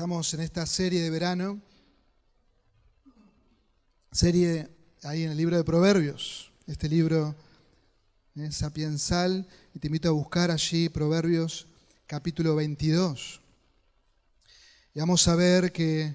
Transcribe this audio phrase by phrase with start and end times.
[0.00, 1.60] Estamos en esta serie de verano,
[4.10, 4.66] serie
[5.02, 7.36] ahí en el libro de Proverbios, este libro
[8.34, 11.66] es sapiensal, y te invito a buscar allí Proverbios
[12.06, 13.42] capítulo 22.
[14.94, 16.14] Y vamos a ver que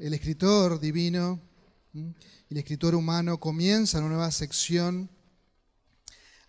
[0.00, 1.38] el escritor divino
[1.92, 2.00] y
[2.50, 5.08] el escritor humano comienza una nueva sección.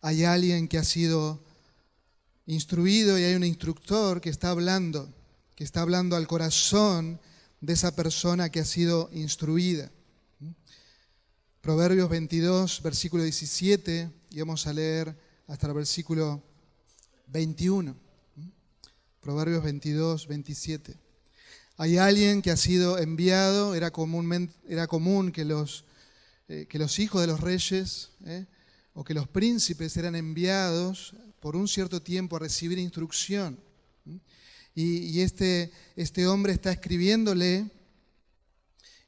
[0.01, 1.50] Hay alguien que ha sido
[2.51, 5.09] instruido y hay un instructor que está hablando,
[5.55, 7.19] que está hablando al corazón
[7.61, 9.89] de esa persona que ha sido instruida.
[11.61, 15.15] Proverbios 22, versículo 17, y vamos a leer
[15.47, 16.43] hasta el versículo
[17.27, 17.95] 21.
[19.21, 20.95] Proverbios 22, 27.
[21.77, 23.93] Hay alguien que ha sido enviado, era,
[24.67, 25.85] era común que los,
[26.49, 28.45] eh, que los hijos de los reyes eh,
[28.93, 33.59] o que los príncipes eran enviados por un cierto tiempo a recibir instrucción.
[34.73, 37.69] Y, este, este hombre está escribiéndole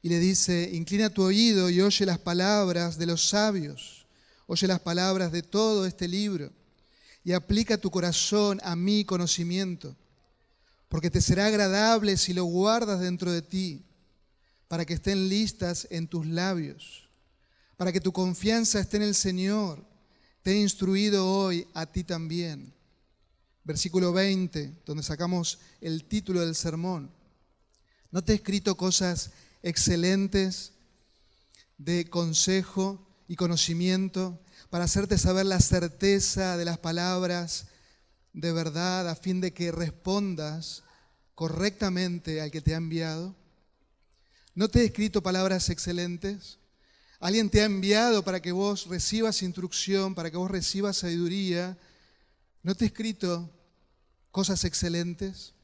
[0.02, 4.06] y le dice, inclina tu oído y oye las palabras de los sabios,
[4.46, 6.52] oye las palabras de todo este libro
[7.24, 9.96] y aplica tu corazón a mi conocimiento,
[10.88, 13.86] porque te será agradable si lo guardas dentro de ti,
[14.68, 17.08] para que estén listas en tus labios,
[17.76, 19.93] para que tu confianza esté en el Señor
[20.44, 22.74] te he instruido hoy a ti también.
[23.64, 27.10] Versículo 20, donde sacamos el título del sermón.
[28.10, 29.30] ¿No te he escrito cosas
[29.62, 30.72] excelentes
[31.78, 37.68] de consejo y conocimiento para hacerte saber la certeza de las palabras
[38.34, 40.82] de verdad a fin de que respondas
[41.34, 43.34] correctamente al que te ha enviado?
[44.54, 46.58] ¿No te he escrito palabras excelentes?
[47.24, 51.74] Alguien te ha enviado para que vos recibas instrucción, para que vos recibas sabiduría.
[52.62, 53.50] ¿No te he escrito
[54.30, 55.54] cosas excelentes?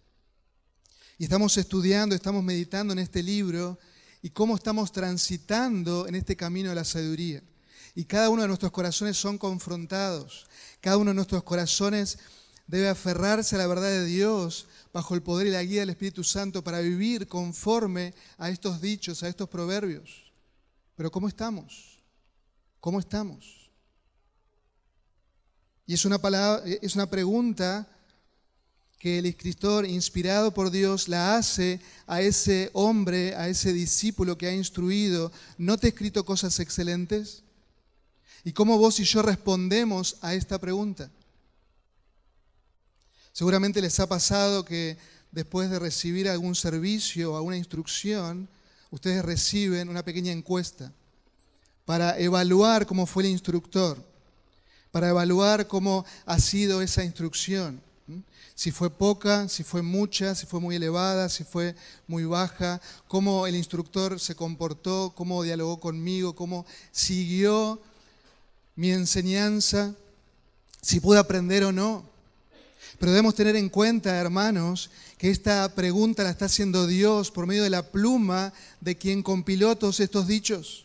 [1.19, 3.78] Y estamos estudiando, estamos meditando en este libro
[4.22, 7.43] y cómo estamos transitando en este camino de la sabiduría.
[7.94, 10.47] Y cada uno de nuestros corazones son confrontados.
[10.81, 12.20] Cada uno de nuestros corazones
[12.69, 16.25] debe aferrarse a la verdad de Dios bajo el poder y la guía del Espíritu
[16.25, 20.29] Santo para vivir conforme a estos dichos, a estos proverbios.
[21.00, 21.99] Pero ¿cómo estamos?
[22.78, 23.71] ¿Cómo estamos?
[25.87, 27.88] Y es una, palabra, es una pregunta
[28.99, 34.49] que el escritor, inspirado por Dios, la hace a ese hombre, a ese discípulo que
[34.49, 35.33] ha instruido.
[35.56, 37.44] ¿No te he escrito cosas excelentes?
[38.44, 41.11] ¿Y cómo vos y yo respondemos a esta pregunta?
[43.32, 44.99] Seguramente les ha pasado que
[45.31, 48.50] después de recibir algún servicio o alguna instrucción,
[48.90, 50.92] ustedes reciben una pequeña encuesta
[51.84, 54.02] para evaluar cómo fue el instructor,
[54.90, 57.80] para evaluar cómo ha sido esa instrucción.
[58.54, 61.74] Si fue poca, si fue mucha, si fue muy elevada, si fue
[62.06, 67.80] muy baja, cómo el instructor se comportó, cómo dialogó conmigo, cómo siguió
[68.76, 69.94] mi enseñanza,
[70.82, 72.09] si pude aprender o no.
[73.00, 77.62] Pero debemos tener en cuenta, hermanos, que esta pregunta la está haciendo Dios por medio
[77.62, 78.53] de la pluma
[78.83, 80.84] de quien compiló todos estos dichos.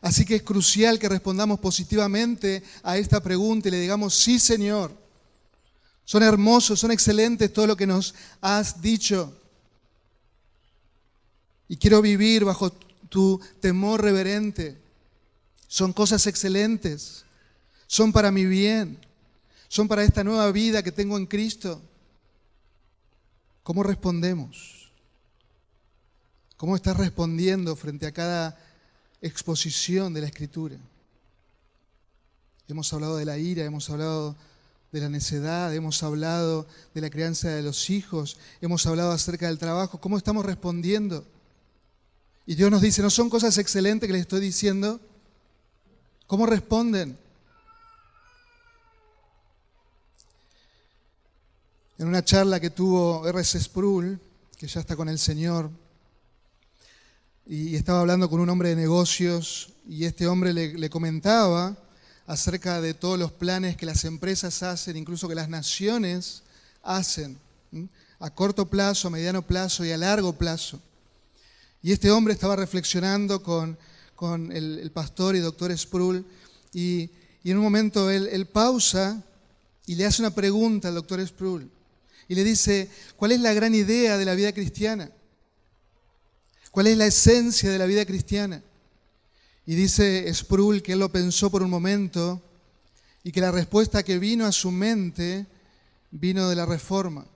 [0.00, 4.90] Así que es crucial que respondamos positivamente a esta pregunta y le digamos, sí Señor,
[6.06, 9.38] son hermosos, son excelentes todo lo que nos has dicho.
[11.68, 12.72] Y quiero vivir bajo
[13.10, 14.78] tu temor reverente.
[15.66, 17.26] Son cosas excelentes,
[17.86, 19.06] son para mi bien
[19.68, 21.80] son para esta nueva vida que tengo en Cristo.
[23.62, 24.90] ¿Cómo respondemos?
[26.56, 28.58] ¿Cómo estás respondiendo frente a cada
[29.20, 30.76] exposición de la Escritura?
[32.66, 34.36] Hemos hablado de la ira, hemos hablado
[34.90, 39.58] de la necedad, hemos hablado de la crianza de los hijos, hemos hablado acerca del
[39.58, 40.00] trabajo.
[40.00, 41.26] ¿Cómo estamos respondiendo?
[42.46, 45.00] Y Dios nos dice, ¿no son cosas excelentes que les estoy diciendo?
[46.26, 47.18] ¿Cómo responden?
[51.98, 53.60] En una charla que tuvo R.C.
[53.60, 54.20] Sproul,
[54.56, 55.68] que ya está con el Señor,
[57.44, 61.76] y estaba hablando con un hombre de negocios, y este hombre le, comentaba
[62.26, 66.42] acerca de todos los planes que las empresas hacen, incluso que las naciones
[66.84, 67.36] hacen,
[68.20, 70.80] a corto plazo, a mediano plazo y a largo plazo.
[71.82, 73.76] Y este hombre estaba reflexionando con,
[74.52, 76.24] el, pastor y doctor Sproul,
[76.72, 77.10] y,
[77.42, 79.24] en un momento él, él pausa
[79.86, 81.68] y le hace una pregunta al doctor Sproul
[82.28, 85.10] y le dice, ¿cuál es la gran idea de la vida cristiana?
[86.70, 88.62] ¿Cuál es la esencia de la vida cristiana?
[89.64, 92.42] Y dice Sproul que él lo pensó por un momento
[93.24, 95.46] y que la respuesta que vino a su mente
[96.10, 97.26] vino de la reforma.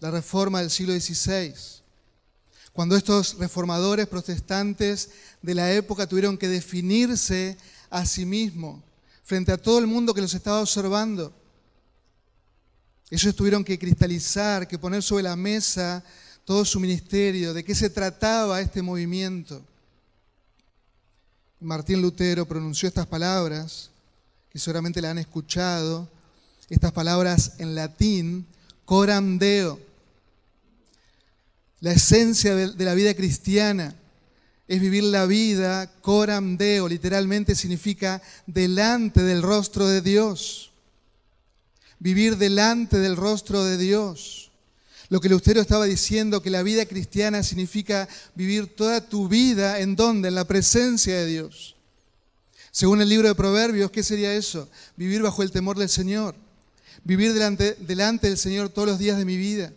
[0.00, 1.52] la reforma del siglo XVI,
[2.72, 5.10] cuando estos reformadores protestantes
[5.42, 7.58] de la época tuvieron que definirse
[7.90, 8.82] a sí mismos
[9.24, 11.34] frente a todo el mundo que los estaba observando.
[13.10, 16.02] Ellos tuvieron que cristalizar, que poner sobre la mesa
[16.44, 19.62] todo su ministerio, de qué se trataba este movimiento.
[21.60, 23.90] Martín Lutero pronunció estas palabras,
[24.50, 26.08] que seguramente la han escuchado,
[26.68, 28.46] estas palabras en latín,
[28.84, 29.78] coram deo.
[31.80, 33.94] La esencia de la vida cristiana
[34.68, 40.69] es vivir la vida coram deo, literalmente significa delante del rostro de Dios.
[42.00, 44.50] Vivir delante del rostro de Dios.
[45.08, 49.94] Lo que Lutero estaba diciendo, que la vida cristiana significa vivir toda tu vida en
[49.94, 51.76] donde, en la presencia de Dios.
[52.70, 54.68] Según el libro de Proverbios, ¿qué sería eso?
[54.96, 56.34] Vivir bajo el temor del Señor.
[57.04, 59.72] Vivir delante, delante del Señor todos los días de mi vida.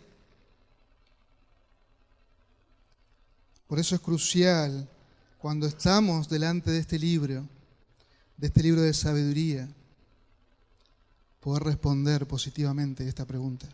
[3.66, 4.88] Por eso es crucial
[5.38, 7.46] cuando estamos delante de este libro,
[8.36, 9.68] de este libro de sabiduría,
[11.44, 13.68] poder responder positivamente esta pregunta.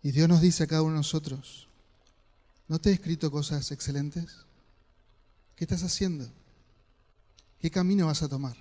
[0.00, 1.66] Y Dios nos dice a cada uno de nosotros,
[2.68, 4.28] ¿no te he escrito cosas excelentes?
[5.56, 6.28] ¿Qué estás haciendo?
[7.60, 8.56] ¿Qué camino vas a tomar?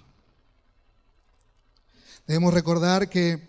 [2.25, 3.47] Debemos recordar que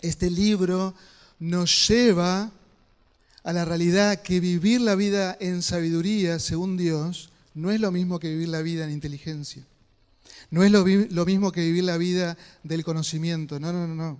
[0.00, 0.94] este libro
[1.40, 2.52] nos lleva
[3.42, 8.20] a la realidad que vivir la vida en sabiduría, según Dios, no es lo mismo
[8.20, 9.64] que vivir la vida en inteligencia.
[10.50, 10.84] No es lo,
[11.24, 13.58] mismo que vivir la vida del conocimiento.
[13.58, 14.18] No, no, no, no.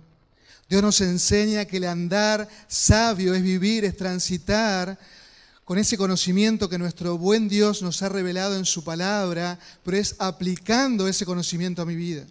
[0.67, 4.97] Dios nos enseña que el andar sabio es vivir, es transitar
[5.63, 10.15] con ese conocimiento que nuestro buen Dios nos ha revelado en su palabra, pero es
[10.19, 12.25] aplicando ese conocimiento a mi vida.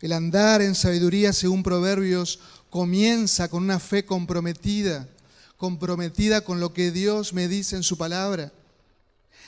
[0.00, 5.08] El andar en sabiduría, según Proverbios, comienza con una fe comprometida,
[5.56, 8.52] comprometida con lo que Dios me dice en su palabra.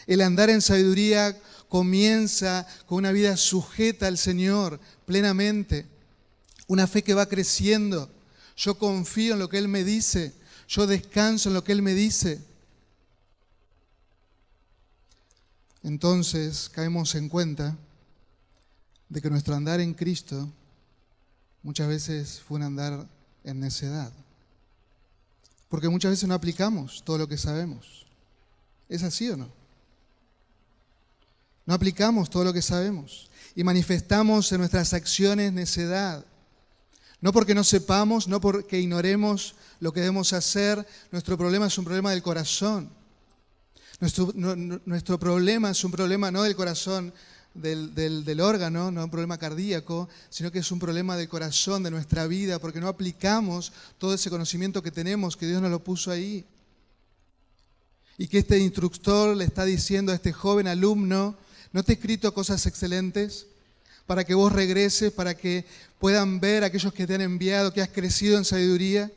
[0.07, 5.87] El andar en sabiduría comienza con una vida sujeta al Señor plenamente,
[6.67, 8.11] una fe que va creciendo.
[8.57, 10.35] Yo confío en lo que Él me dice,
[10.69, 12.41] yo descanso en lo que Él me dice.
[15.83, 17.77] Entonces caemos en cuenta
[19.09, 20.51] de que nuestro andar en Cristo
[21.63, 23.07] muchas veces fue un andar
[23.43, 24.13] en necedad.
[25.69, 28.07] Porque muchas veces no aplicamos todo lo que sabemos.
[28.89, 29.64] ¿Es así o no?
[31.67, 36.25] No aplicamos todo lo que sabemos y manifestamos en nuestras acciones necedad.
[37.21, 41.85] No porque no sepamos, no porque ignoremos lo que debemos hacer, nuestro problema es un
[41.85, 42.91] problema del corazón.
[44.01, 47.13] Nuestro, nuestro problema es un problema no del corazón,
[47.55, 52.27] del, órgano, no un problema cardíaco, sino que es un problema del corazón, de nuestra
[52.27, 56.45] vida, porque no aplicamos todo ese conocimiento que tenemos, que Dios nos lo puso ahí.
[58.19, 61.37] Y que este instructor le está diciendo a este joven alumno,
[61.75, 63.49] ¿no te he escrito cosas excelentes?
[64.07, 65.67] Para que vos regreses, para que
[65.99, 69.11] puedan ver aquellos que te han enviado, que has crecido en sabiduría.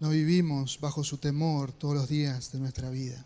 [0.00, 3.24] No vivimos bajo su temor todos los días de nuestra vida.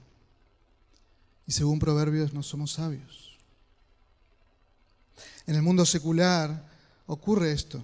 [1.46, 3.38] Y según Proverbios no somos sabios.
[5.46, 6.68] En el mundo secular
[7.06, 7.82] ocurre esto.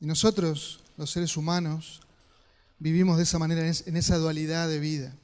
[0.00, 2.00] Y nosotros, los seres humanos,
[2.80, 5.14] vivimos de esa manera, en esa dualidad de vida.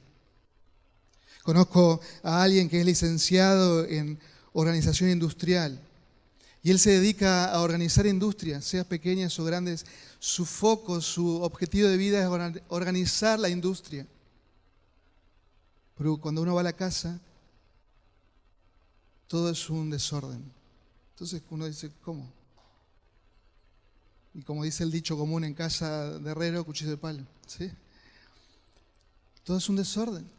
[1.43, 4.19] Conozco a alguien que es licenciado en
[4.53, 5.79] organización industrial
[6.61, 9.85] y él se dedica a organizar industrias, sean pequeñas o grandes.
[10.19, 14.05] Su foco, su objetivo de vida es organizar la industria.
[15.97, 17.19] Pero cuando uno va a la casa,
[19.27, 20.43] todo es un desorden.
[21.13, 22.29] Entonces uno dice, ¿cómo?
[24.33, 27.23] Y como dice el dicho común en casa de herrero, cuchillo de palo.
[27.47, 27.71] ¿sí?
[29.43, 30.29] Todo es un desorden.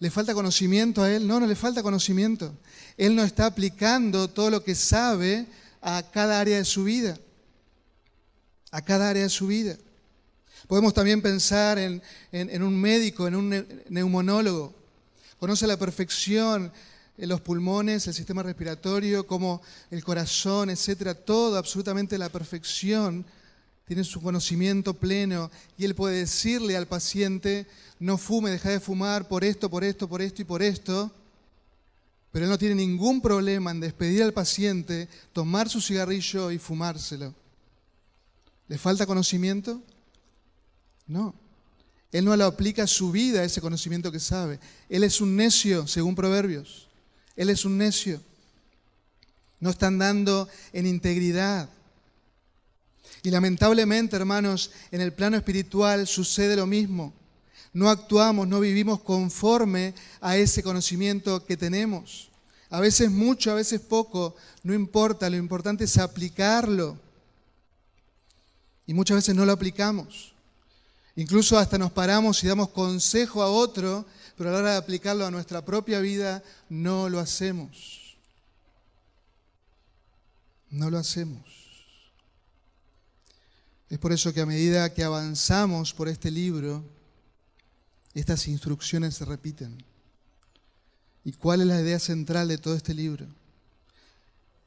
[0.00, 1.26] ¿Le falta conocimiento a él?
[1.26, 2.52] No, no le falta conocimiento.
[2.96, 5.46] Él no está aplicando todo lo que sabe
[5.80, 7.16] a cada área de su vida.
[8.72, 9.76] A cada área de su vida.
[10.66, 12.02] Podemos también pensar en,
[12.32, 14.74] en un médico, en un neumonólogo.
[15.38, 16.72] Conoce la perfección
[17.26, 23.24] los pulmones, el sistema respiratorio, como el corazón, etcétera, todo absolutamente la perfección,
[23.90, 27.66] tiene su conocimiento pleno y él puede decirle al paciente,
[27.98, 31.10] no fume, deja de fumar por esto, por esto, por esto y por esto,
[32.30, 37.34] pero él no tiene ningún problema en despedir al paciente, tomar su cigarrillo y fumárselo.
[38.68, 39.82] ¿Le falta conocimiento?
[41.08, 41.34] No.
[42.12, 44.60] Él no lo aplica a su vida, ese conocimiento que sabe.
[44.88, 46.86] Él es un necio, según Proverbios.
[47.34, 48.20] Él es un necio.
[49.58, 51.68] no están dando en integridad.
[53.22, 57.12] Y lamentablemente, hermanos, en el plano espiritual sucede lo mismo.
[57.72, 62.30] No actuamos, no vivimos conforme a ese conocimiento que tenemos.
[62.70, 66.98] A veces mucho, a veces poco, no importa, lo importante es aplicarlo.
[68.86, 70.32] Y muchas veces no lo aplicamos.
[71.14, 75.26] Incluso hasta nos paramos y damos consejo a otro, pero a la hora de aplicarlo
[75.26, 78.16] a nuestra propia vida no lo hacemos.
[80.70, 81.59] No lo hacemos.
[83.90, 86.84] Es por eso que a medida que avanzamos por este libro,
[88.14, 89.84] estas instrucciones se repiten.
[91.24, 93.26] ¿Y cuál es la idea central de todo este libro?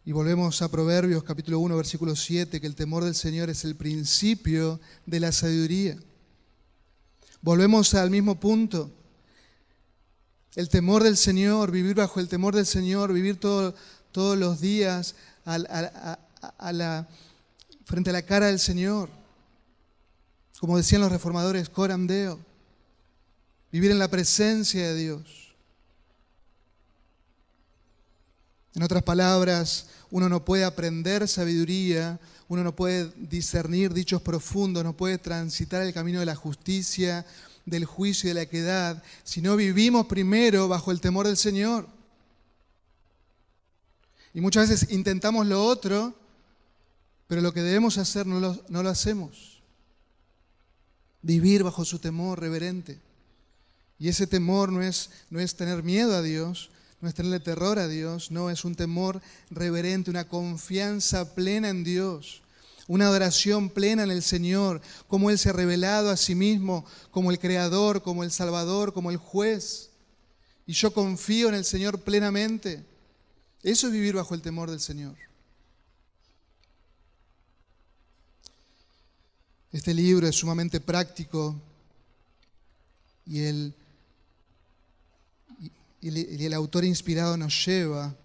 [0.06, 3.75] Y volvemos a Proverbios capítulo 1, versículo 7, que el temor del Señor es el
[3.75, 5.98] principio de la sabiduría.
[7.42, 8.92] Volvemos al mismo punto.
[10.56, 15.15] El temor del Señor, vivir bajo el temor del Señor, vivir todos los días
[15.46, 17.08] a, la,
[17.86, 19.10] frente a la cara del Señor.
[20.60, 22.40] Como decían los reformadores, coram deo.
[23.72, 25.56] Vivir en la presencia de Dios.
[28.75, 34.96] En otras palabras, uno no puede aprender sabiduría, uno no puede discernir dichos profundos, no
[34.96, 37.25] puede transitar el camino de la justicia,
[37.66, 41.88] del juicio y de la equidad, si no vivimos primero bajo el temor del Señor.
[44.34, 46.13] Y muchas veces intentamos lo otro,
[47.34, 49.63] pero lo que debemos hacer no lo, hacemos.
[51.24, 53.00] Vivir bajo su temor reverente.
[53.98, 56.70] Y ese temor no es, no es tener miedo a Dios,
[57.02, 61.84] no es tenerle terror a Dios, no, es un temor reverente, una confianza plena en
[61.84, 62.44] Dios,
[62.88, 67.32] una adoración plena en el Señor, como Él se ha revelado a sí mismo como
[67.32, 69.90] el Creador, como el Salvador, como el juez.
[70.68, 72.86] Y yo confío en el Señor plenamente.
[73.63, 75.16] Eso es vivir bajo el temor del Señor.
[79.74, 81.60] Este libro es sumamente práctico
[83.25, 83.74] y el,
[86.00, 88.15] y el autor inspirado nos lleva,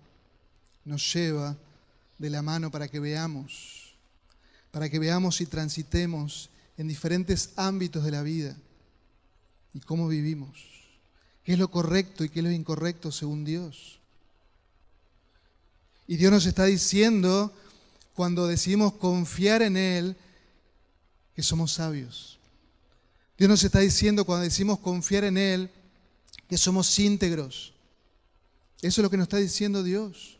[0.84, 1.56] nos lleva
[2.18, 3.94] de la mano para que veamos,
[4.70, 8.54] para que veamos y transitemos en diferentes ámbitos de la vida
[9.72, 10.50] y cómo vivimos,
[11.44, 14.00] qué es lo correcto y qué es lo incorrecto según Dios.
[16.06, 17.54] Y Dios nos está diciendo,
[18.14, 20.16] cuando decidimos confiar en Él,
[21.38, 22.36] que somos sabios.
[23.38, 25.70] Dios nos está diciendo, cuando decimos confiar en Él,
[26.48, 27.74] que somos íntegros.
[28.82, 30.36] Eso es lo que nos está diciendo Dios.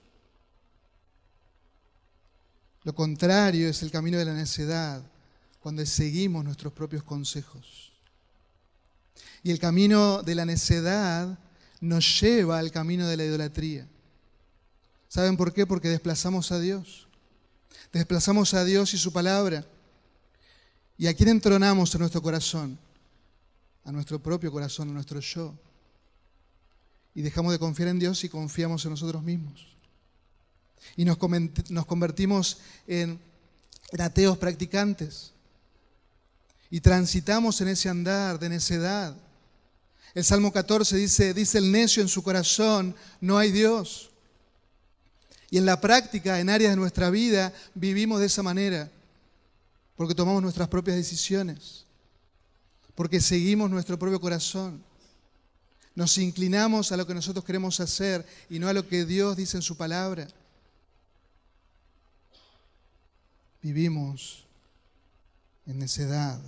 [2.82, 5.00] Lo contrario es el camino de la necedad,
[5.60, 7.92] cuando seguimos nuestros propios consejos.
[9.44, 11.38] Y el camino de la necedad
[11.80, 13.86] nos lleva al camino de la idolatría.
[15.08, 15.64] ¿Saben por qué?
[15.64, 17.06] Porque desplazamos a Dios.
[17.92, 19.64] Desplazamos a Dios y su palabra.
[20.98, 22.76] ¿Y a quién entronamos en nuestro corazón?
[23.84, 25.54] A nuestro propio corazón, a nuestro yo.
[27.14, 29.64] Y dejamos de confiar en Dios y confiamos en nosotros mismos.
[30.96, 31.16] Y nos,
[31.86, 33.20] convertimos en,
[33.96, 35.32] ateos practicantes.
[36.68, 39.16] Y transitamos en ese andar de necedad.
[40.14, 44.10] El Salmo 14 dice, dice el necio en su corazón, no hay Dios.
[45.48, 48.90] Y en la práctica, en áreas de nuestra vida, vivimos de esa manera,
[49.98, 51.84] porque tomamos nuestras propias decisiones,
[52.94, 54.82] porque seguimos nuestro propio corazón.
[55.94, 59.58] Nos inclinamos a lo que nosotros queremos hacer y no a lo que Dios dice
[59.58, 60.26] en su palabra.
[63.60, 64.46] Vivimos
[65.66, 66.40] en necedad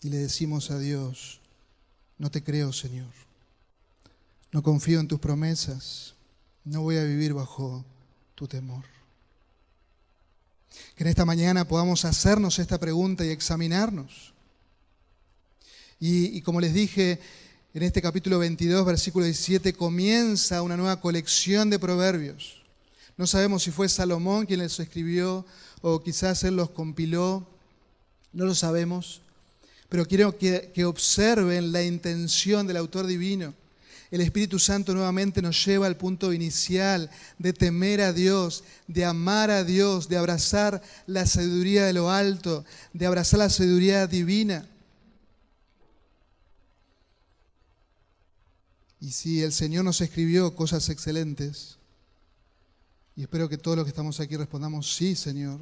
[0.00, 1.40] y le decimos a Dios,
[2.18, 3.10] no te creo, Señor.
[4.52, 6.14] No confío en tus promesas
[6.64, 7.84] no voy a vivir bajo
[8.34, 8.93] tu temor.
[10.94, 14.32] Que en esta mañana podamos hacernos esta pregunta y examinarnos.
[15.98, 17.18] Y, como les dije,
[17.72, 22.62] en este capítulo 22, versículo 17, comienza una nueva colección de proverbios.
[23.16, 25.46] No sabemos si fue Salomón quien los escribió
[25.80, 27.46] o quizás él los compiló,
[28.32, 29.22] no lo sabemos,
[29.88, 33.54] pero quiero que observen la intención del autor divino
[34.14, 39.50] el Espíritu Santo nuevamente nos lleva al punto inicial de temer a Dios, de amar
[39.50, 44.68] a Dios, de abrazar la sabiduría de lo alto, de abrazar la sabiduría divina.
[49.00, 51.78] Y si el Señor nos escribió cosas excelentes,
[53.16, 55.58] y espero que todos los que estamos aquí respondamos, sí, Señor,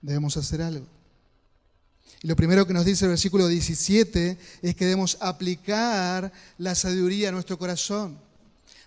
[0.00, 0.86] debemos hacer algo.
[2.22, 7.28] Y lo primero que nos dice el versículo 17 es que debemos aplicar la sabiduría
[7.28, 8.18] a nuestro corazón.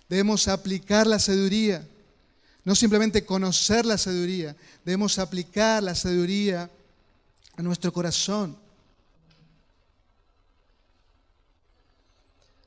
[0.08, 1.86] Debemos aplicar la sabiduría.
[2.64, 6.70] No simplemente conocer la sabiduría, debemos aplicar la sabiduría
[7.56, 8.56] a nuestro corazón.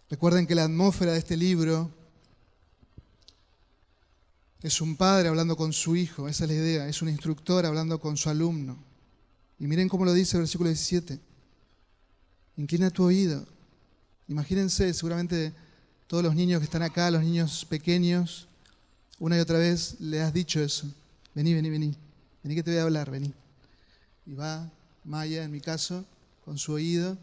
[0.09, 1.91] Recuerden que la atmósfera de este libro
[4.61, 7.99] es un padre hablando con su hijo, esa es la idea, es un instructor hablando
[7.99, 8.77] con su alumno.
[9.59, 11.19] Y miren cómo lo dice el versículo 17.
[12.57, 13.45] Inclina tu oído.
[14.27, 15.53] Imagínense, seguramente
[16.07, 18.47] todos los niños que están acá, los niños pequeños,
[19.19, 20.87] una y otra vez le has dicho eso.
[21.33, 21.95] Vení, vení, vení.
[22.43, 23.33] Vení que te voy a hablar, vení.
[24.25, 24.69] Y va
[25.03, 26.05] Maya, en mi caso,
[26.43, 27.17] con su oído,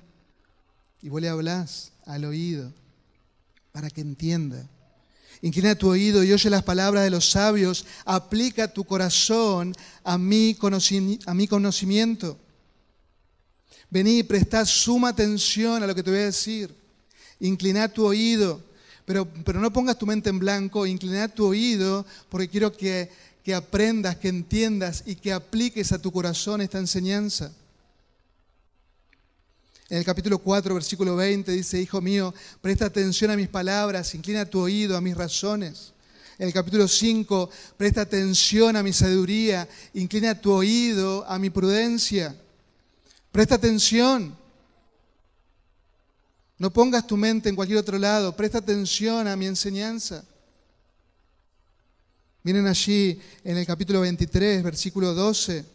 [1.03, 2.73] y vos le hablas al oído
[3.73, 4.69] para que entienda.
[5.41, 7.87] Inclina tu oído y oye las palabras de los sabios.
[8.05, 9.75] Aplica tu corazón
[10.05, 12.39] a mi, conocimiento.
[13.91, 16.75] Vení y presta suma atención a lo que te voy a decir.
[17.41, 18.61] Inclina tu oído.
[19.05, 20.87] Pero, no pongas tu mente en blanco.
[20.87, 23.09] Inclina tu oído porque quiero que
[23.55, 27.53] aprendas, que entiendas y que apliques a tu corazón esta enseñanza.
[29.93, 32.33] En el capítulo 4, versículo 20 dice, Hijo mío,
[32.63, 35.93] presta atención a mis palabras, inclina tu oído a mis razones.
[36.39, 42.35] En el capítulo 5, presta atención a mi sabiduría, inclina tu oído a mi prudencia.
[43.31, 44.35] Presta atención.
[46.57, 50.25] No pongas tu mente en cualquier otro lado, presta atención a mi enseñanza.
[52.45, 55.72] Miren allí en el capítulo 23, versículo 12.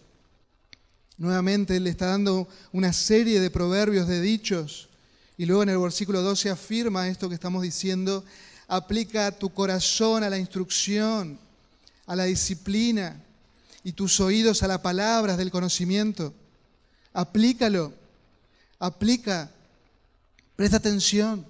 [1.18, 4.88] Nuevamente Él está dando una serie de proverbios, de dichos.
[5.38, 8.24] Y luego en el versículo 12 afirma esto que estamos diciendo,
[8.68, 11.40] aplica tu corazón a la instrucción,
[12.06, 13.22] a la disciplina
[13.84, 16.34] y tus oídos a las palabras del conocimiento.
[17.14, 17.94] Aplícalo,
[18.80, 19.50] aplica,
[20.56, 21.46] presta atención.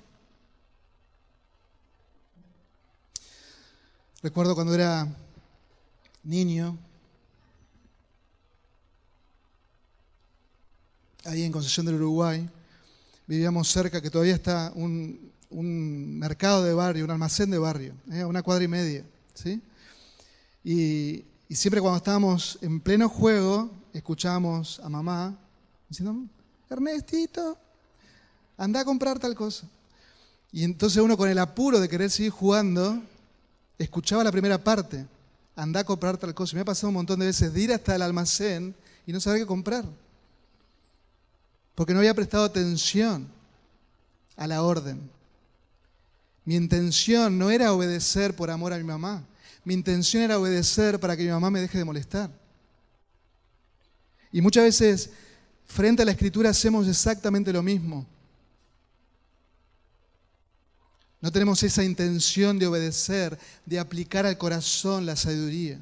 [4.21, 5.07] Recuerdo cuando era
[6.23, 6.77] niño,
[11.27, 12.49] ahí en Concesión del Uruguay,
[13.27, 15.33] vivíamos cerca, que todavía está un,
[16.19, 18.23] mercado de barrio, un almacén de barrio, ¿eh?
[18.23, 19.05] una cuadra y media.
[19.33, 19.61] ¿sí?
[20.63, 25.37] Y, siempre cuando estábamos en pleno juego, escuchábamos a mamá
[25.87, 26.25] diciendo,
[26.69, 27.57] Ernestito,
[28.57, 29.67] anda a comprar tal cosa.
[30.51, 33.01] Y entonces uno con el apuro de querer seguir jugando,
[33.77, 35.05] escuchaba la primera parte,
[35.55, 36.55] anda a comprar tal cosa.
[36.55, 39.41] me ha pasado un montón de veces de ir hasta el almacén y no saber
[39.41, 39.85] qué comprar
[41.77, 43.27] porque no había prestado atención
[44.35, 45.11] a la orden.
[46.43, 49.23] Mi intención no era obedecer por amor a mi mamá,
[49.63, 52.31] mi intención era obedecer para que mi mamá me deje de molestar.
[54.31, 55.11] Y muchas veces,
[55.67, 58.07] frente a la escritura, hacemos exactamente lo mismo.
[61.21, 63.37] No tenemos esa intención de obedecer,
[63.67, 65.79] de aplicar al corazón la sabiduría.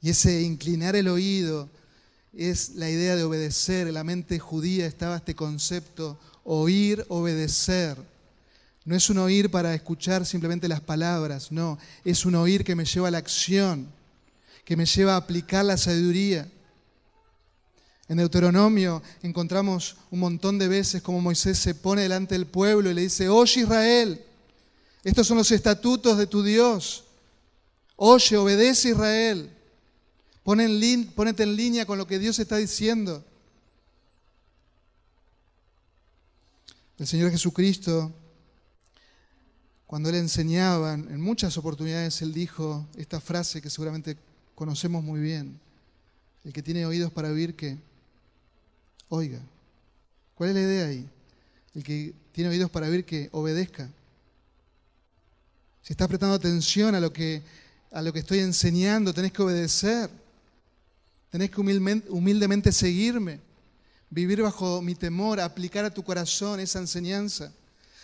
[0.00, 1.68] Y ese inclinar el oído,
[2.32, 3.88] es la idea de obedecer.
[3.88, 7.96] En la mente judía estaba este concepto, oír, obedecer.
[8.84, 12.86] No es un oír para escuchar simplemente las palabras, no, es un oír que me
[12.86, 13.86] lleva a la acción,
[14.64, 16.50] que me lleva a aplicar la sabiduría.
[18.08, 22.94] En Deuteronomio encontramos un montón de veces como Moisés se pone delante del pueblo y
[22.94, 24.24] le dice, oye Israel,
[25.04, 27.04] estos son los estatutos de tu Dios.
[27.96, 29.50] Oye, obedece Israel.
[31.14, 33.24] Ponete en línea con lo que Dios está diciendo.
[36.98, 38.12] El Señor Jesucristo,
[39.86, 44.16] cuando Él enseñaba, en muchas oportunidades Él dijo esta frase que seguramente
[44.56, 45.60] conocemos muy bien.
[46.44, 47.78] El que tiene oídos para oír, que
[49.08, 49.38] oiga.
[50.34, 51.08] ¿Cuál es la idea ahí?
[51.76, 53.88] El que tiene oídos para oír, que obedezca.
[55.82, 57.40] Si estás prestando atención a lo que,
[57.92, 60.19] a lo que estoy enseñando, tenés que obedecer.
[61.30, 63.40] Tenés que humildemente seguirme,
[64.10, 67.52] vivir bajo mi temor, aplicar a tu corazón esa enseñanza.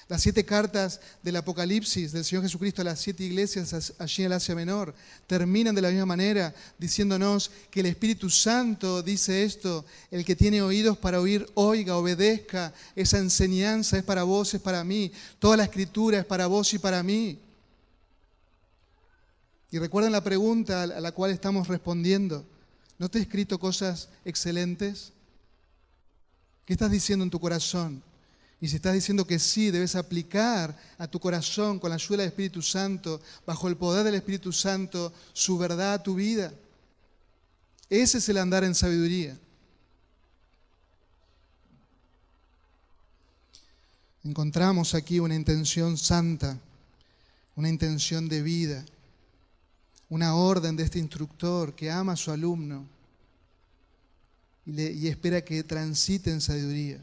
[0.08, 4.34] Las siete cartas del Apocalipsis del Señor Jesucristo a las siete iglesias allí en el
[4.34, 4.94] Asia Menor
[5.26, 10.62] terminan de la misma manera diciéndonos que el Espíritu Santo dice esto, el que tiene
[10.62, 15.10] oídos para oír, oiga, obedezca, esa enseñanza es para vos, es para mí,
[15.40, 17.40] toda la escritura es para vos y para mí.
[19.72, 22.46] Y recuerden la pregunta a la cual estamos respondiendo.
[22.98, 25.12] ¿No te he escrito cosas excelentes?
[26.64, 28.02] ¿Qué estás diciendo en tu corazón?
[28.60, 32.28] Y si estás diciendo que sí, debes aplicar a tu corazón con la ayuda del
[32.28, 36.52] Espíritu Santo, bajo el poder del Espíritu Santo, su verdad a tu vida.
[37.90, 39.38] Ese es el andar en sabiduría.
[44.24, 46.58] Encontramos aquí una intención santa,
[47.54, 48.84] una intención de vida,
[50.08, 52.86] una orden de este instructor que ama a su alumno
[54.66, 57.00] y, espera que transite en sabiduría.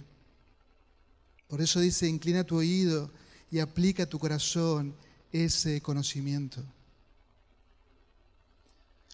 [1.48, 3.10] Por eso dice, inclina tu oído
[3.50, 4.94] y aplica a tu corazón
[5.32, 6.63] ese conocimiento.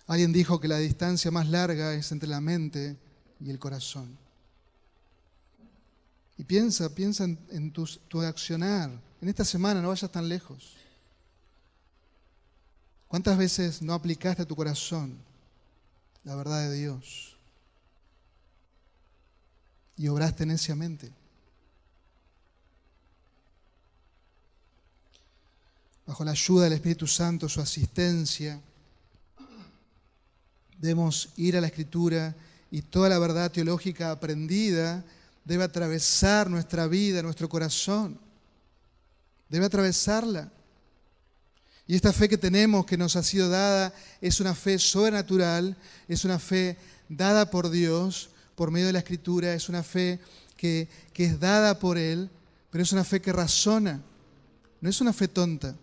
[0.07, 2.97] Alguien dijo que la distancia más larga es entre la mente
[3.39, 4.17] y el corazón.
[6.37, 8.89] Y piensa, piensa en, tu, tu accionar.
[9.21, 10.78] En esta semana no vayas tan lejos.
[13.09, 15.17] ¿Cuántas veces no aplicaste a tu corazón
[16.23, 17.35] la verdad de Dios?
[19.97, 21.11] Y obraste neciamente.
[26.07, 28.61] Bajo la ayuda del Espíritu Santo, su asistencia,
[30.79, 32.33] Debemos ir a la Escritura
[32.71, 35.03] y toda la verdad teológica aprendida
[35.43, 38.17] debe atravesar nuestra vida, nuestro corazón.
[39.49, 40.49] Debe atravesarla.
[41.89, 45.75] Y esta fe que tenemos, que nos ha sido dada, es una fe sobrenatural,
[46.07, 46.77] es una fe
[47.09, 50.19] dada por Dios por medio de la Escritura, es una fe
[50.55, 52.29] que, que es dada por Él,
[52.69, 54.01] pero es una fe que razona.
[54.79, 55.75] No es una fe tonta,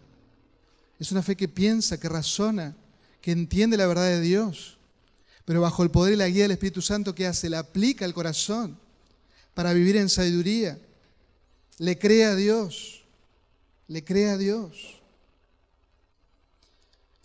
[0.98, 2.74] es una fe que piensa, que razona,
[3.20, 4.76] que entiende la verdad de Dios
[5.46, 7.48] pero bajo el poder y la guía del Espíritu Santo, ¿qué hace?
[7.48, 8.76] Le aplica al corazón
[9.54, 10.76] para vivir en sabiduría.
[11.78, 13.04] Le cree a Dios,
[13.86, 14.95] le cree a Dios.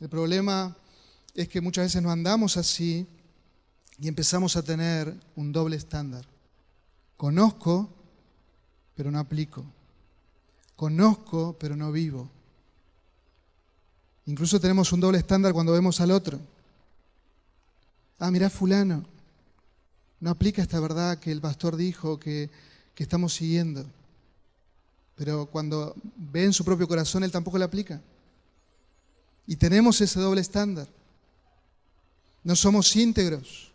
[0.01, 0.75] El problema
[1.33, 3.07] es que muchas veces nos andamos así
[3.97, 6.25] y empezamos a tener un doble estándar.
[7.15, 7.87] Conozco,
[8.95, 9.63] pero no aplico.
[10.75, 12.29] Conozco, pero no vivo.
[14.25, 16.37] Incluso tenemos un doble estándar cuando vemos al otro
[18.21, 19.03] ah, mirá fulano,
[20.19, 22.49] no aplica esta verdad que el pastor dijo que,
[22.93, 23.83] que estamos siguiendo.
[25.15, 27.99] Pero cuando ve en su propio corazón, él tampoco la aplica.
[29.51, 30.87] Y tenemos ese doble estándar.
[32.41, 33.69] No somos íntegros.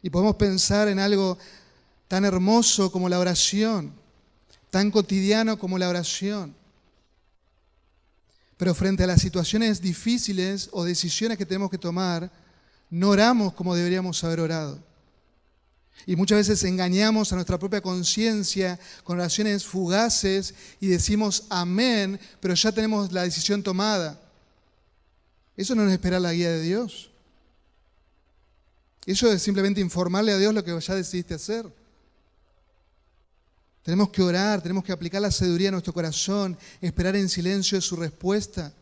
[0.00, 1.36] Y podemos pensar en algo
[2.06, 3.92] tan hermoso como la oración,
[4.70, 6.54] tan cotidiano como la oración.
[8.56, 12.30] Pero frente a las situaciones difíciles o decisiones que tenemos que tomar,
[12.90, 14.78] no oramos como deberíamos haber orado.
[16.06, 22.54] Y muchas veces engañamos a nuestra propia conciencia con oraciones fugaces y decimos amén, pero
[22.54, 24.20] ya tenemos la decisión tomada.
[25.56, 27.10] Eso no es esperar la guía de Dios.
[29.06, 31.66] Eso es simplemente informarle a Dios lo que ya decidiste hacer.
[33.82, 37.96] Tenemos que orar, tenemos que aplicar la sabiduría a nuestro corazón, esperar en silencio su
[37.96, 38.72] respuesta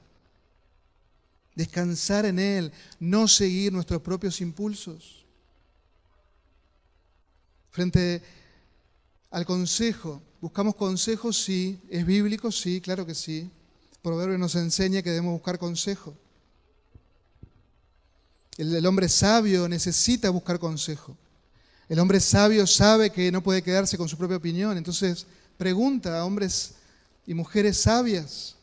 [1.59, 5.18] descansar en Él, no seguir nuestros propios impulsos.
[7.79, 8.21] Frente
[9.31, 13.49] al consejo, buscamos consejos, sí, es bíblico, sí, claro que sí.
[14.03, 16.13] Proverbio nos enseña que debemos buscar consejo.
[18.57, 21.17] El hombre sabio necesita buscar consejo.
[21.89, 25.25] El hombre sabio sabe que no puede quedarse con su propia opinión, entonces
[25.57, 26.73] pregunta a hombres
[27.29, 28.57] y mujeres sabias,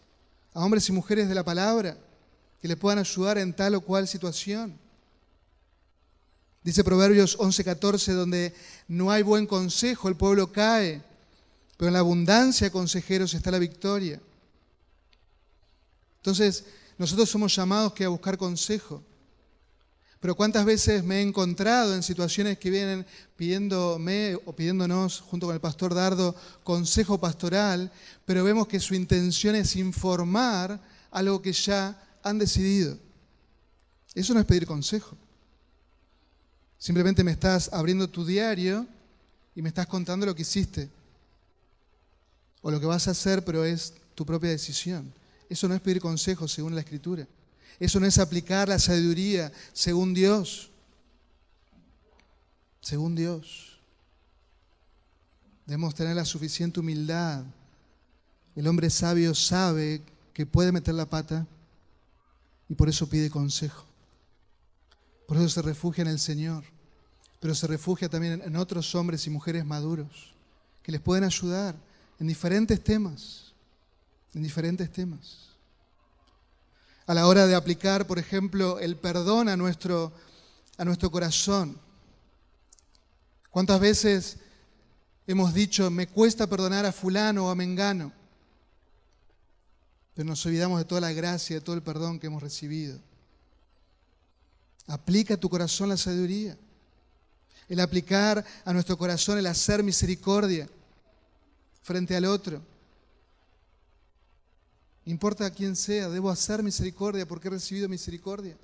[0.54, 1.97] a hombres y mujeres de la palabra
[2.62, 4.78] que le puedan ayudar en tal o cual situación.
[6.65, 8.51] Dice Proverbios 11:14, donde
[8.88, 10.99] no hay buen consejo, el pueblo cae,
[11.78, 14.19] pero en la abundancia de consejeros está la victoria.
[16.17, 16.65] Entonces,
[16.97, 19.04] nosotros somos llamados que a buscar consejo.
[20.19, 25.54] Pero cuántas veces me he encontrado en situaciones que vienen pidiéndome o pidiéndonos, junto con
[25.54, 27.91] el pastor Dardo, consejo pastoral,
[28.25, 32.97] pero vemos que su intención es informar algo que ya han decidido.
[34.15, 35.15] Eso no es pedir consejo.
[36.86, 38.86] Simplemente me estás abriendo tu diario
[39.56, 40.88] y me estás contando lo que hiciste.
[42.62, 45.12] O lo que vas a hacer, pero es tu propia decisión.
[45.50, 47.28] Eso no es pedir consejo según la Escritura.
[47.80, 50.69] Eso no es aplicar la sabiduría según Dios.
[52.82, 53.80] Según Dios.
[55.65, 57.45] Debemos tener la suficiente humildad.
[58.56, 60.04] El hombre sabio sabe
[60.36, 61.48] que puede meter la pata
[62.69, 63.86] y por eso pide consejo.
[65.28, 66.63] Por eso se refugia en el Señor,
[67.39, 70.34] pero se refugia también en otros hombres y mujeres maduros
[70.82, 71.76] que les pueden ayudar
[72.19, 73.54] en diferentes temas,
[74.34, 75.50] en diferentes temas.
[77.08, 80.12] A la hora de aplicar, por ejemplo, el perdón a nuestro,
[80.78, 81.80] a nuestro corazón.
[83.50, 84.38] ¿Cuántas veces
[85.28, 88.12] hemos dicho, me cuesta perdonar a fulano o a mengano?
[90.15, 92.98] pero nos olvidamos de toda la gracia, de todo el perdón que hemos recibido.
[94.88, 96.58] Aplica a tu corazón la sabiduría.
[97.67, 100.69] El aplicar a nuestro corazón el hacer misericordia
[101.82, 102.62] frente al otro.
[105.06, 108.58] Importa quién sea, debo hacer misericordia porque he recibido misericordia.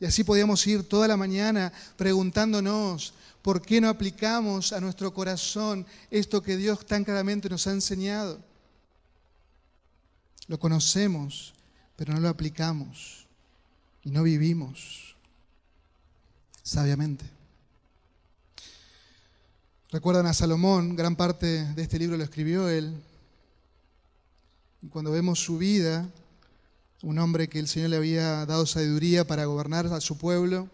[0.00, 5.86] Y así podíamos ir toda la mañana preguntándonos por qué no aplicamos a nuestro corazón
[6.10, 8.38] esto que Dios tan claramente nos ha enseñado.
[10.46, 11.54] Lo conocemos,
[11.96, 13.26] pero no lo aplicamos
[14.04, 15.16] y no vivimos
[16.62, 17.37] sabiamente.
[19.90, 22.94] Recuerdan a Salomón, gran parte de este libro lo escribió él.
[24.82, 26.06] Y cuando vemos su vida,
[27.02, 30.68] un hombre que el Señor le había dado sabiduría para gobernar a su pueblo,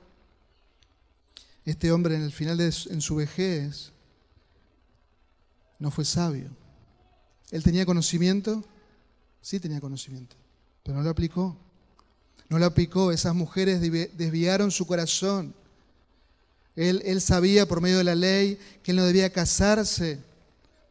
[1.64, 3.92] este hombre en el final de en su vejez
[5.78, 6.50] no fue sabio.
[7.52, 8.64] Él tenía conocimiento,
[9.40, 10.34] sí tenía conocimiento,
[10.82, 11.56] pero no lo aplicó.
[12.48, 15.54] No lo aplicó, esas mujeres desviaron su corazón.
[16.76, 20.18] Él, sabía por medio de la ley que él no debía casarse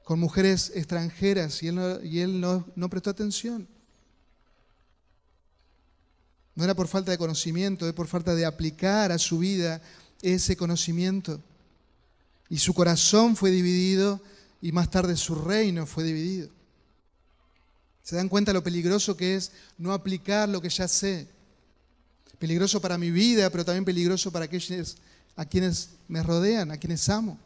[0.04, 3.68] con mujeres extranjeras y él no prestó atención.
[6.56, 9.82] No era por falta de conocimiento, es por falta de aplicar a su vida
[10.22, 11.42] ese conocimiento.
[12.50, 14.22] Y su corazón fue dividido
[14.62, 16.50] y más tarde su reino fue dividido.
[18.04, 21.28] ¿Se dan cuenta lo peligroso que es no aplicar lo que ya sé?
[22.38, 24.98] Peligroso para mi vida, pero también peligroso para aquellos
[25.36, 27.38] a quienes me rodean, a quienes amo.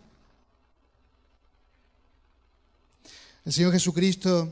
[3.46, 4.52] El Señor Jesucristo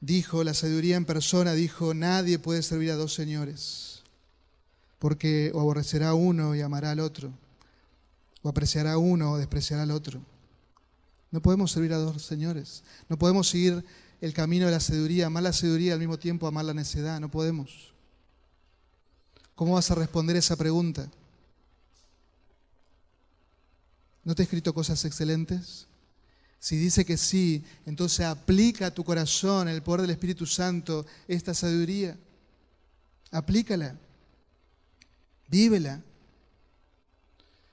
[0.00, 4.02] dijo, la sabiduría en persona dijo, nadie puede servir a dos señores,
[4.98, 7.32] porque o aborrecerá uno y amará al otro,
[8.42, 10.20] o apreciará a uno o despreciará al otro.
[11.30, 13.84] No podemos servir a dos señores, no podemos seguir
[14.20, 17.30] el camino de la sabiduría, amar la sabiduría al mismo tiempo amar la necedad, no
[17.30, 17.92] podemos.
[19.54, 21.08] ¿Cómo vas a responder esa pregunta?
[24.26, 25.86] ¿No te he escrito cosas excelentes?
[26.58, 31.54] Si dice que sí, entonces aplica a tu corazón el poder del Espíritu Santo esta
[31.54, 32.16] sabiduría.
[33.30, 33.94] Aplícala.
[35.46, 36.02] Vívela.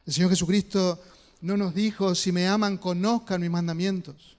[0.05, 1.01] El Señor Jesucristo
[1.41, 4.37] no nos dijo, si me aman, conozcan mis mandamientos.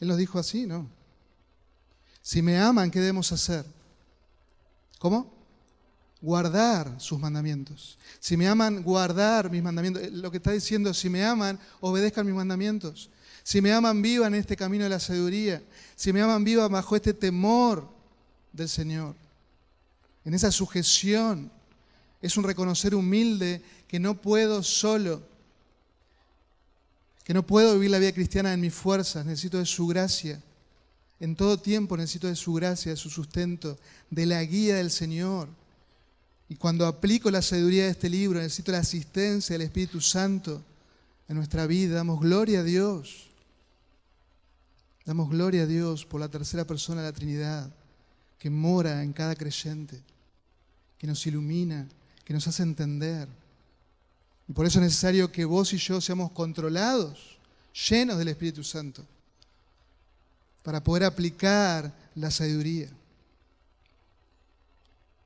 [0.00, 0.88] Él nos dijo así, ¿no?
[2.20, 3.64] Si me aman, ¿qué debemos hacer?
[4.98, 5.32] ¿Cómo?
[6.24, 7.98] Guardar sus mandamientos.
[8.18, 10.02] Si me aman, guardar mis mandamientos.
[10.02, 13.10] Eh, lo que está diciendo, si me aman, obedezcan mis mandamientos.
[13.42, 15.62] Si me aman, vivan este camino de la sabiduría.
[15.94, 17.86] Si me aman, vivan bajo este temor
[18.52, 19.14] del Señor.
[20.24, 21.52] En esa sujeción.
[22.22, 25.22] Es un reconocer humilde que no puedo solo.
[27.22, 29.26] Que no puedo vivir la vida cristiana en mis fuerzas.
[29.26, 30.42] Necesito de su gracia.
[31.20, 35.50] En todo tiempo necesito de su gracia, de su sustento, de la guía del Señor.
[36.48, 40.62] Y cuando aplico la sabiduría de este libro, necesito la asistencia del Espíritu Santo
[41.28, 41.96] en nuestra vida.
[41.96, 43.30] Damos gloria a Dios.
[45.04, 47.70] Damos gloria a Dios por la tercera persona de la Trinidad,
[48.38, 50.00] que mora en cada creyente,
[50.98, 51.86] que nos ilumina,
[52.24, 53.28] que nos hace entender.
[54.48, 57.38] Y por eso es necesario que vos y yo seamos controlados,
[57.88, 59.04] llenos del Espíritu Santo,
[60.62, 62.88] para poder aplicar la sabiduría.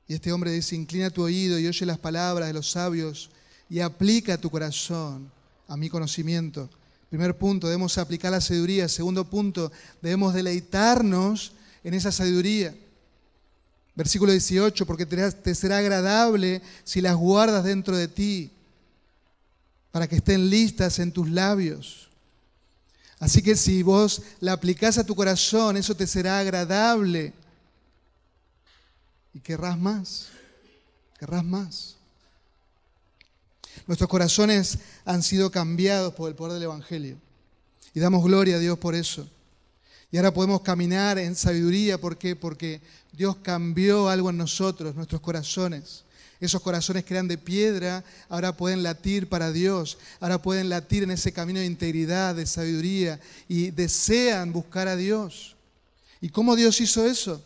[0.09, 3.29] Y este hombre dice, inclina tu oído y oye las palabras de los sabios
[3.69, 5.31] y aplica tu corazón
[5.67, 6.67] a mi conocimiento.
[7.09, 8.89] Primer punto, debemos aplicar la sabiduría.
[8.89, 11.51] Segundo punto, debemos deleitarnos
[11.83, 12.75] en esa sabiduría.
[13.93, 18.49] Versículo 18, porque te será agradable si las guardas dentro de ti,
[19.91, 22.09] para que estén listas en tus labios.
[23.19, 27.33] Así que si vos la aplicás a tu corazón, eso te será agradable
[29.33, 30.27] y querrás más,
[31.19, 31.95] querrás más.
[33.87, 37.17] Nuestros corazones han sido cambiados por el poder del Evangelio
[37.93, 39.27] y damos gloria a Dios por eso.
[40.11, 42.35] Y ahora podemos caminar en sabiduría, ¿por qué?
[42.35, 46.03] Porque Dios cambió algo en nosotros, nuestros corazones.
[46.39, 51.11] Esos corazones que eran de piedra ahora pueden latir para Dios, ahora pueden latir en
[51.11, 55.57] ese camino de integridad, de sabiduría y desean buscar a Dios.
[56.21, 57.43] ¿Y cómo Dios hizo eso?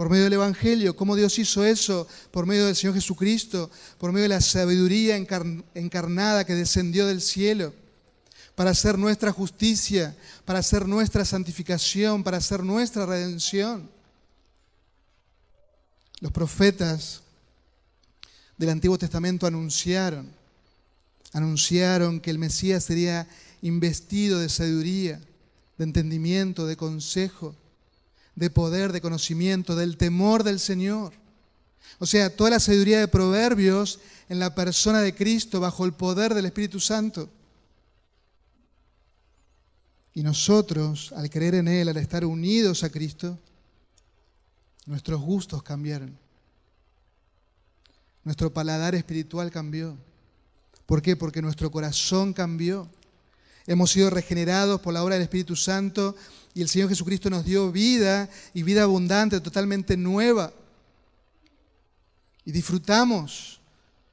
[0.00, 4.22] Por medio del Evangelio, cómo Dios hizo eso, por medio del Señor Jesucristo, por medio
[4.22, 7.74] de la sabiduría encarnada que descendió del cielo,
[8.54, 13.90] para hacer nuestra justicia, para hacer nuestra santificación, para hacer nuestra redención.
[16.20, 17.20] Los profetas
[18.56, 20.32] del Antiguo Testamento anunciaron,
[21.34, 23.28] anunciaron que el Mesías sería
[23.60, 25.20] investido de sabiduría,
[25.76, 27.54] de entendimiento, de consejo
[28.34, 31.12] de poder, de conocimiento, del temor del Señor.
[31.98, 36.34] O sea, toda la sabiduría de proverbios en la persona de Cristo bajo el poder
[36.34, 37.28] del Espíritu Santo.
[40.14, 43.38] Y nosotros, al creer en Él, al estar unidos a Cristo,
[44.86, 46.18] nuestros gustos cambiaron.
[48.24, 49.96] Nuestro paladar espiritual cambió.
[50.86, 51.16] ¿Por qué?
[51.16, 52.88] Porque nuestro corazón cambió.
[53.66, 56.16] Hemos sido regenerados por la obra del Espíritu Santo
[56.54, 60.52] y el Señor Jesucristo nos dio vida y vida abundante, totalmente nueva.
[62.44, 63.60] Y disfrutamos,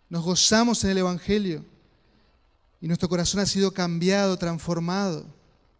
[0.09, 1.65] nos gozamos en el Evangelio.
[2.79, 5.25] Y nuestro corazón ha sido cambiado, transformado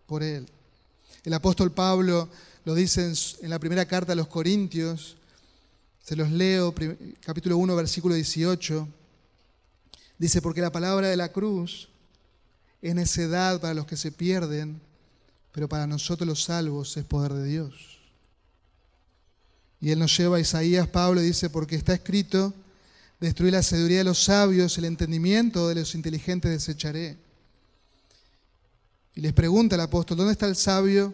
[0.07, 0.47] por Él.
[1.23, 2.27] El apóstol Pablo
[2.65, 5.17] lo dice en la primera carta a los Corintios,
[6.03, 6.73] se los leo,
[7.21, 8.87] capítulo 1, versículo 18.
[10.17, 11.89] Dice, porque la palabra de la cruz
[12.81, 14.81] es necedad para los que se pierden,
[15.57, 17.73] pero para nosotros los salvos es poder de Dios.
[19.81, 22.53] Y él nos lleva a Isaías, Pablo, dice, porque está escrito,
[23.19, 27.17] destruir la sabiduría de los sabios, el entendimiento de los inteligentes desecharé.
[29.15, 31.11] Y les pregunta el apóstol, ¿dónde está el sabio?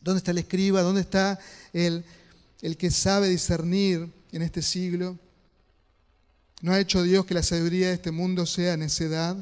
[0.00, 0.80] ¿Dónde está el escriba?
[0.80, 1.38] ¿Dónde está
[1.74, 2.06] el,
[2.62, 5.18] el que sabe discernir en este siglo?
[6.62, 9.36] ¿No ha hecho Dios que la sabiduría de este mundo sea necedad?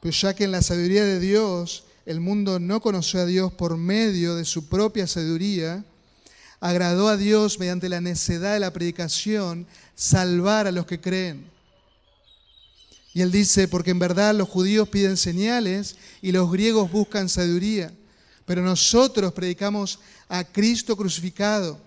[0.00, 3.76] Pues ya que en la sabiduría de Dios el mundo no conoció a Dios por
[3.76, 5.84] medio de su propia sabiduría,
[6.60, 11.44] agradó a Dios mediante la necedad de la predicación salvar a los que creen.
[13.12, 17.92] Y él dice, porque en verdad los judíos piden señales y los griegos buscan sabiduría,
[18.46, 21.78] pero nosotros predicamos a Cristo crucificado,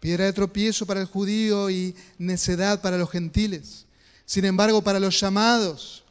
[0.00, 3.84] piedra de tropiezo para el judío y necedad para los gentiles.
[4.24, 6.04] Sin embargo, para los llamados,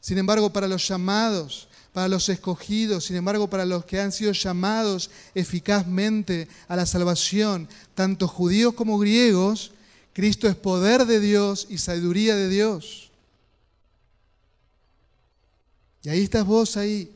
[0.00, 4.32] sin embargo, para los llamados, para los escogidos, sin embargo, para los que han sido
[4.32, 9.72] llamados eficazmente a la salvación, tanto judíos como griegos,
[10.12, 13.10] Cristo es poder de Dios y sabiduría de Dios.
[16.02, 17.10] Y ahí estás vos ahí.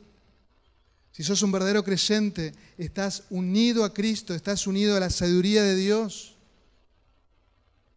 [1.12, 5.77] Si sos un verdadero creyente, estás unido a Cristo, estás unido a la sabiduría de
[5.77, 6.37] Dios,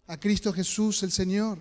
[0.08, 1.60] a Cristo Jesús el Señor.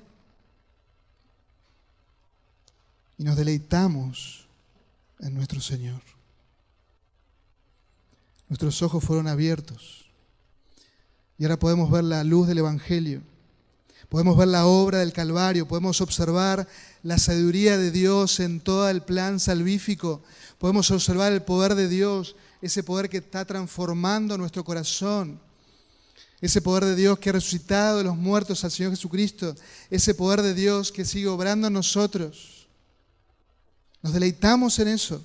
[3.19, 4.42] Y nos deleitamos
[5.23, 6.03] en nuestro Señor.
[8.49, 10.03] Nuestros ojos fueron abiertos
[11.39, 13.23] y ahora podemos ver la luz del Evangelio.
[14.09, 16.69] Podemos ver la obra del Calvario, podemos observar
[17.03, 20.23] la sabiduría de Dios en todo el plan salvífico,
[20.59, 25.41] podemos observar el poder de Dios, ese poder que está transformando nuestro corazón,
[26.43, 29.57] ese poder de Dios que ha resucitado de los muertos al Señor Jesucristo,
[29.89, 32.62] ese poder de Dios que sigue obrando en nosotros.
[34.03, 35.25] Nos deleitamos en eso.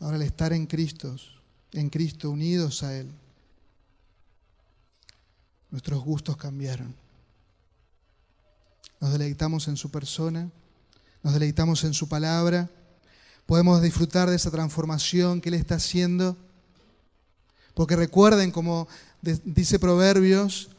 [0.00, 1.14] Ahora al estar en Cristo,
[1.72, 3.08] en Cristo, unidos a Él,
[5.70, 6.94] nuestros gustos cambiaron.
[8.98, 10.50] Nos deleitamos en su persona,
[11.22, 12.68] nos deleitamos en su palabra,
[13.46, 16.36] podemos disfrutar de esa transformación que Él está haciendo,
[17.74, 18.88] porque recuerden, como
[19.22, 20.70] dice Proverbios,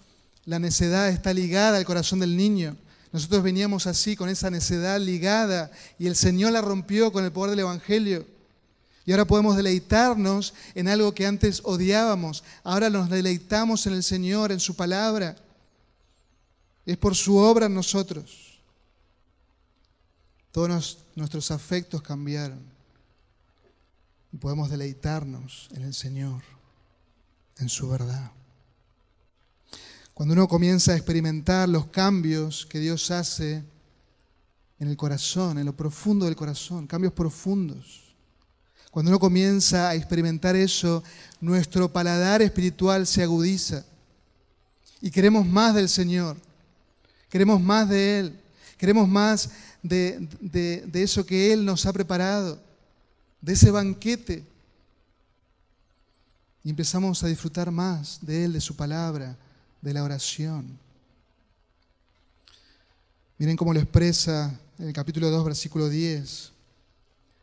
[0.45, 2.75] la necedad está ligada al corazón del niño.
[3.13, 7.52] Nosotros veníamos así, con esa necedad ligada, y el Señor la rompió con el poder
[7.52, 8.26] del Evangelio.
[9.06, 12.43] Y ahora podemos deleitarnos en algo que antes odiábamos.
[12.63, 15.36] Ahora nos deleitamos en el Señor, en su palabra.
[16.88, 18.60] Es por su obra en nosotros.
[20.52, 22.62] Todos nuestros afectos cambiaron.
[24.32, 26.41] Y podemos deleitarnos en el Señor,
[27.60, 28.32] en su verdad.
[30.13, 33.63] Cuando uno comienza a experimentar los cambios que Dios hace
[34.80, 38.15] en el corazón, en lo profundo del corazón, cambios profundos.
[38.91, 41.04] Cuando uno comienza a experimentar eso,
[41.41, 43.86] nuestro paladar espiritual se agudiza
[45.02, 46.38] y queremos más del Señor,
[47.28, 48.39] queremos más de Él,
[48.78, 49.49] queremos más
[49.82, 52.62] de, de eso que Él nos ha preparado,
[53.41, 54.45] de ese banquete.
[56.63, 59.35] Y empezamos a disfrutar más de Él, de su palabra,
[59.84, 60.79] de la oración.
[63.38, 66.52] Miren cómo lo expresa en el capítulo 2, versículo 10,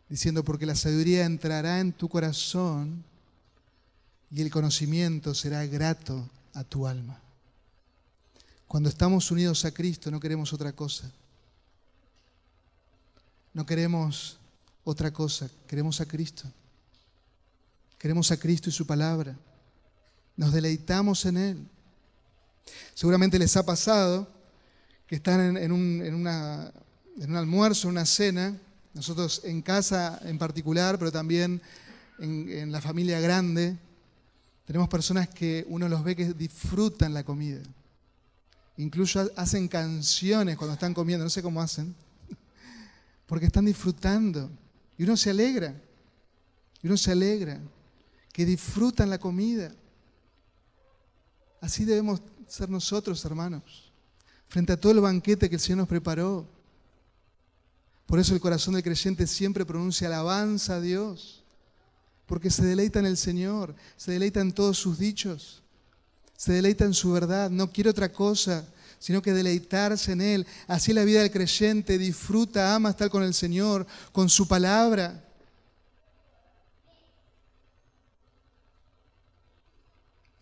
[0.09, 3.05] diciendo, porque la sabiduría entrará en tu corazón
[4.31, 7.21] y el conocimiento será grato a tu alma.
[8.67, 11.11] Cuando estamos unidos a Cristo no queremos otra cosa.
[13.53, 14.39] No queremos
[14.85, 16.51] otra cosa, queremos a Cristo.
[17.99, 19.37] Queremos a Cristo y su palabra.
[20.37, 21.69] Nos deleitamos en Él.
[22.95, 24.29] Seguramente les ha pasado
[25.11, 28.57] que están en, un, almuerzo, en una cena,
[28.95, 31.61] nosotros en casa en particular, pero también
[32.21, 33.77] en, la familia grande,
[34.65, 37.61] tenemos personas que uno los ve que disfrutan la comida.
[38.77, 41.93] Incluso hacen canciones cuando están comiendo, no sé cómo hacen,
[43.27, 44.49] porque están disfrutando.
[44.97, 45.75] Y uno se alegra,
[46.83, 47.59] y uno se alegra,
[48.33, 49.73] que disfrutan la comida.
[51.61, 53.63] Así debemos ser nosotros, hermanos,
[54.49, 56.47] frente a todo el banquete que el Señor nos preparó.
[58.07, 61.45] Por eso el corazón del creyente siempre pronuncia alabanza a Dios,
[62.27, 65.63] porque se deleita en el Señor, se deleita en todos sus dichos,
[66.37, 68.67] se deleita en su verdad, no quiere otra cosa,
[68.99, 70.47] sino que deleitarse en Él.
[70.67, 75.25] Así la vida del creyente disfruta, ama estar con el Señor, con su palabra.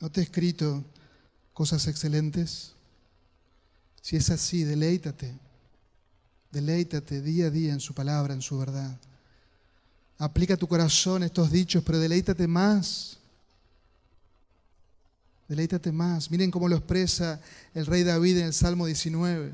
[0.00, 0.84] ¿No te he escrito
[1.58, 2.70] cosas excelentes?
[4.00, 5.34] Si es así, deleítate.
[6.52, 8.96] Deleítate día a día en su palabra, en su verdad.
[10.18, 13.18] Aplica tu corazón estos dichos, pero deleítate más.
[15.48, 16.30] Deleítate más.
[16.30, 17.40] Miren cómo lo expresa
[17.74, 19.52] el rey David en el Salmo 19.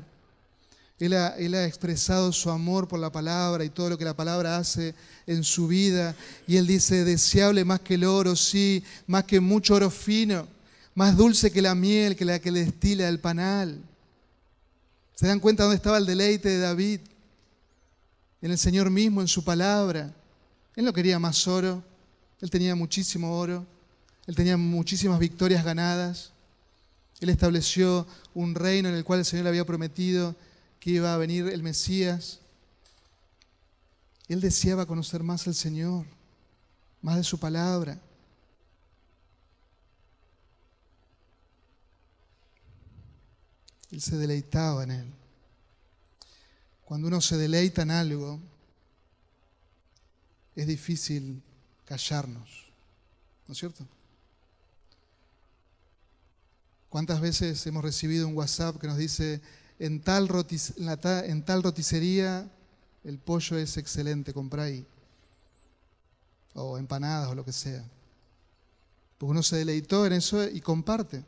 [0.99, 4.15] Él ha, él ha, expresado su amor por la palabra y todo lo que la
[4.15, 4.93] palabra hace
[5.25, 6.15] en su vida.
[6.45, 10.53] Y él dice, deseable más que el oro, sí, más que mucho oro fino,
[10.95, 13.83] más dulce que la miel, que la que le destila el panal.
[15.13, 17.01] ¿Se dan cuenta dónde estaba el deleite de David?
[18.41, 20.13] En el Señor mismo, en su palabra.
[20.75, 21.83] Él no quería más oro,
[22.41, 23.65] él tenía muchísimo oro,
[24.25, 26.31] él tenía muchísimas victorias ganadas.
[27.19, 30.35] Él estableció un reino en el cual el Señor le había prometido
[30.79, 32.39] que iba a venir el Mesías.
[34.27, 36.05] Él deseaba conocer más al Señor,
[37.01, 37.99] más de su palabra.
[43.91, 45.13] Él se deleitaba en Él.
[46.83, 48.39] Cuando uno se deleita en algo,
[50.55, 51.41] es difícil
[51.85, 52.65] callarnos,
[53.47, 53.85] ¿no es cierto?
[56.89, 59.41] ¿Cuántas veces hemos recibido un WhatsApp que nos dice,
[59.79, 60.29] en tal,
[61.25, 62.49] en tal roticería
[63.03, 64.85] el pollo es excelente, compra ahí?
[66.53, 67.83] O empanadas o lo que sea.
[69.17, 71.25] Porque uno se deleitó en eso y comparte.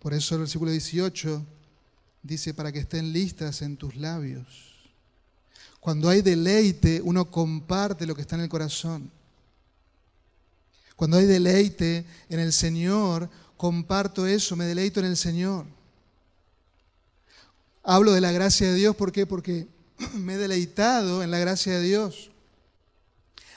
[0.00, 1.46] Por eso el versículo 18
[2.22, 4.46] dice, para que estén listas en tus labios.
[5.78, 9.10] Cuando hay deleite, uno comparte lo que está en el corazón.
[10.96, 15.66] Cuando hay deleite en el Señor, comparto eso, me deleito en el Señor.
[17.82, 19.26] Hablo de la gracia de Dios, ¿por qué?
[19.26, 19.66] Porque
[20.14, 22.30] me he deleitado en la gracia de Dios.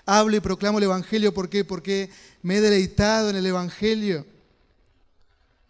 [0.06, 1.64] Hablo y proclamo el Evangelio, ¿por qué?
[1.64, 2.10] Porque
[2.42, 4.26] me he deleitado en el Evangelio.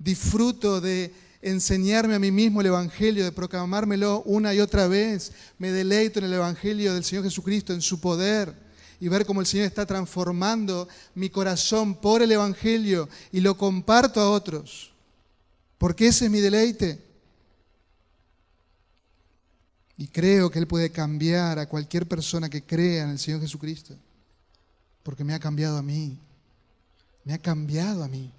[0.03, 5.31] Disfruto de enseñarme a mí mismo el Evangelio, de proclamármelo una y otra vez.
[5.57, 8.53] Me deleito en el Evangelio del Señor Jesucristo, en su poder
[8.99, 14.19] y ver cómo el Señor está transformando mi corazón por el Evangelio y lo comparto
[14.19, 14.91] a otros.
[15.77, 17.01] Porque ese es mi deleite.
[19.97, 23.95] Y creo que Él puede cambiar a cualquier persona que crea en el Señor Jesucristo.
[25.03, 26.17] Porque me ha cambiado a mí.
[27.23, 28.31] Me ha cambiado a mí.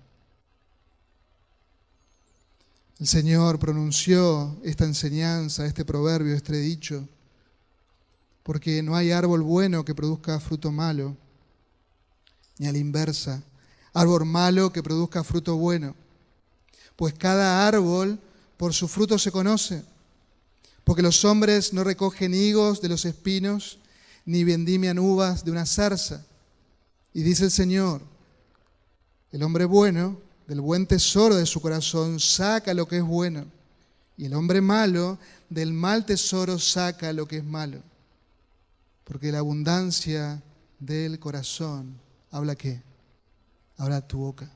[3.00, 7.08] El Señor pronunció esta enseñanza, este proverbio, este dicho,
[8.44, 11.16] porque no hay árbol bueno que produzca fruto malo,
[12.58, 13.42] ni a la inversa,
[13.92, 15.96] árbol malo que produzca fruto bueno.
[16.94, 18.20] Pues cada árbol
[18.56, 19.82] por su fruto se conoce,
[20.84, 23.78] porque los hombres no recogen higos de los espinos,
[24.24, 26.24] ni vendimian uvas de una zarza.
[27.12, 28.02] Y dice el Señor,
[29.32, 33.46] el hombre bueno del buen tesoro de su corazón saca lo que es bueno,
[34.16, 35.18] y el hombre malo
[35.48, 37.80] del mal tesoro saca lo que es malo.
[39.04, 40.42] Porque la abundancia
[40.78, 41.98] del corazón
[42.30, 42.82] habla qué?
[43.76, 44.50] Habla tu boca.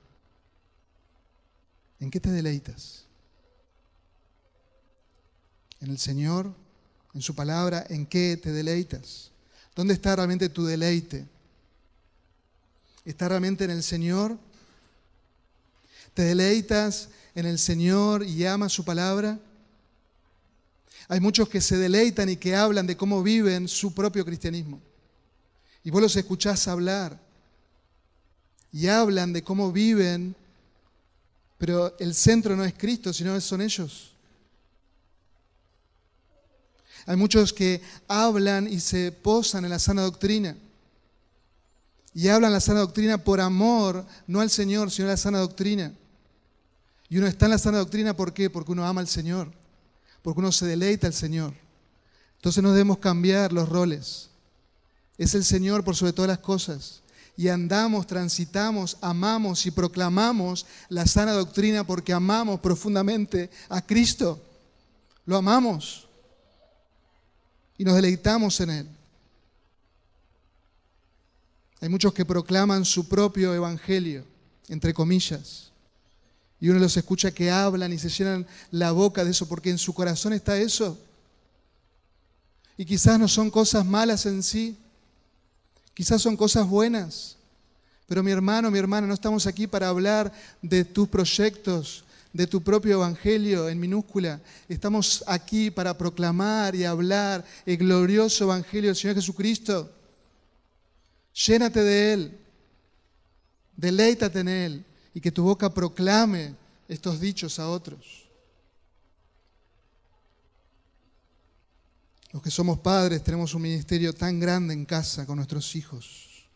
[2.01, 3.05] ¿En qué te deleitas?
[5.81, 6.53] ¿En el Señor?
[7.15, 7.85] ¿En su palabra?
[7.89, 9.31] ¿En qué te deleitas?
[9.75, 11.27] ¿Dónde está realmente tu deleite?
[13.05, 14.39] ¿Está realmente en el Señor?
[16.19, 19.39] ¿Te deleitas en el Señor y amas su palabra?
[21.07, 24.81] Hay muchos que se deleitan y que hablan de cómo viven su propio cristianismo.
[25.85, 27.17] Y vos los escuchás hablar
[28.73, 30.35] y hablan de cómo viven,
[31.57, 34.11] pero el centro no es Cristo, sino son ellos.
[37.07, 40.57] Hay muchos que hablan y se posan en la sana doctrina.
[42.13, 45.95] Y hablan la sana doctrina por amor, no al Señor, sino a la sana doctrina.
[47.11, 48.51] Y uno está en la sana doctrina, ¿por qué?
[48.51, 49.51] Porque uno ama al Señor,
[50.23, 51.55] porque uno se deleita al Señor.
[52.37, 54.29] Entonces no debemos cambiar los roles.
[55.17, 57.03] Es el Señor por sobre todas las cosas.
[57.37, 64.43] Y andamos, transitamos, amamos y proclamamos la sana doctrina porque amamos profundamente a Cristo.
[65.25, 66.05] Lo amamos.
[67.77, 68.89] y nos deleitamos en Él.
[71.81, 74.25] Hay muchos que proclaman su propio evangelio,
[74.69, 75.71] entre comillas,
[76.61, 79.79] y uno los escucha que hablan y se llenan la boca de eso porque en
[79.79, 80.99] su corazón está eso.
[82.77, 84.77] Y quizás no son cosas malas en sí,
[85.95, 87.37] quizás son cosas buenas.
[88.07, 90.33] Pero mi hermano, mi hermana, no estamos aquí para hablar
[90.63, 94.41] de tus proyectos, de tu propio evangelio en minúscula.
[94.69, 99.93] Estamos aquí para proclamar y hablar el glorioso evangelio del Señor Jesucristo.
[101.35, 102.39] Llénate de Él,
[103.77, 104.85] deleítate en Él
[105.19, 106.55] y que tu boca proclame
[106.87, 108.29] estos dichos a otros.
[112.31, 116.47] Los que somos padres tenemos un ministerio tan grande en casa con nuestros hijos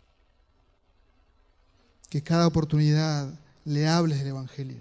[2.09, 4.81] que cada oportunidad le hables del Evangelio.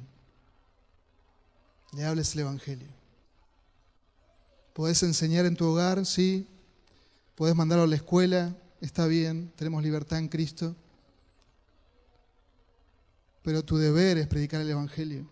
[1.94, 2.90] Le hables el Evangelio.
[4.74, 6.46] Podés enseñar en tu hogar, sí.
[7.34, 10.76] Podés mandarlo a la escuela, está bien, tenemos libertad en Cristo.
[13.42, 15.28] Pero tu deber es predicar el Evangelio.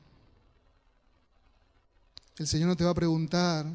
[2.38, 3.66] El Señor no te va a preguntar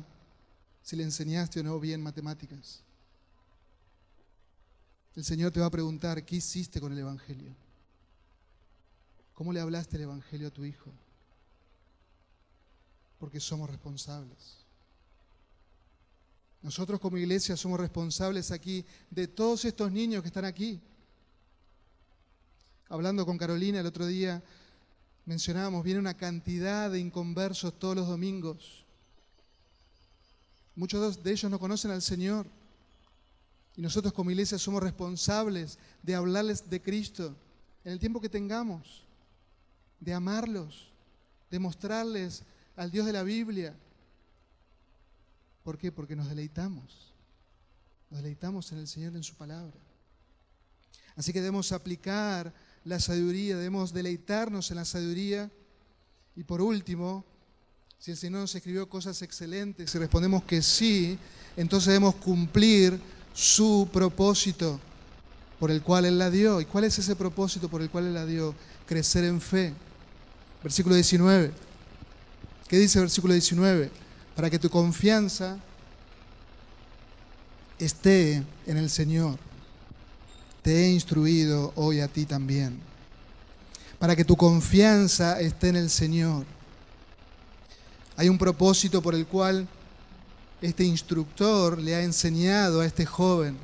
[0.83, 2.83] si le enseñaste o no bien matemáticas.
[5.15, 7.55] El Señor te va a preguntar qué hiciste con el Evangelio.
[9.35, 10.91] ¿Cómo le hablaste el Evangelio a tu hijo?
[13.19, 14.65] Porque somos responsables.
[16.63, 20.81] Nosotros como iglesia somos responsables aquí de todos estos niños que están aquí.
[22.89, 24.43] Hablando con Carolina el otro día,
[25.27, 28.85] mencionábamos, viene una cantidad de inconversos todos los domingos.
[30.77, 32.47] Muchos de ellos no conocen al Señor.
[33.77, 37.35] Y nosotros como iglesia somos responsables de hablarles de Cristo
[37.85, 39.03] en el tiempo que tengamos
[39.99, 40.93] de amarlos,
[41.51, 42.43] de mostrarles
[42.77, 43.75] al Dios de la Biblia.
[45.63, 45.91] ¿Por qué?
[45.91, 47.13] Porque nos deleitamos.
[48.11, 49.75] Nos deleitamos en el Señor, en su palabra.
[51.17, 52.53] Así que debemos aplicar
[52.85, 55.51] la sabiduría, debemos deleitarnos en la sabiduría.
[56.37, 57.25] Y por último,
[57.99, 61.19] si el Señor nos escribió cosas excelentes y respondemos que sí,
[61.57, 63.01] entonces debemos cumplir
[63.33, 64.79] su propósito
[65.59, 66.61] por el cual Él la dio.
[66.61, 68.55] ¿Y cuál es ese propósito por el cual Él la dio?
[68.87, 69.73] Crecer en fe.
[70.63, 71.53] Versículo 19.
[72.69, 73.91] ¿Qué dice el versículo 19?
[74.37, 75.59] Para que tu confianza
[77.79, 79.39] esté en el Señor.
[80.65, 82.81] Te he instruido hoy a ti también.
[83.99, 86.47] Para que tu confianza esté en el Señor.
[88.17, 89.69] Hay un propósito por el cual
[90.63, 93.59] este instructor le ha enseñado a este joven.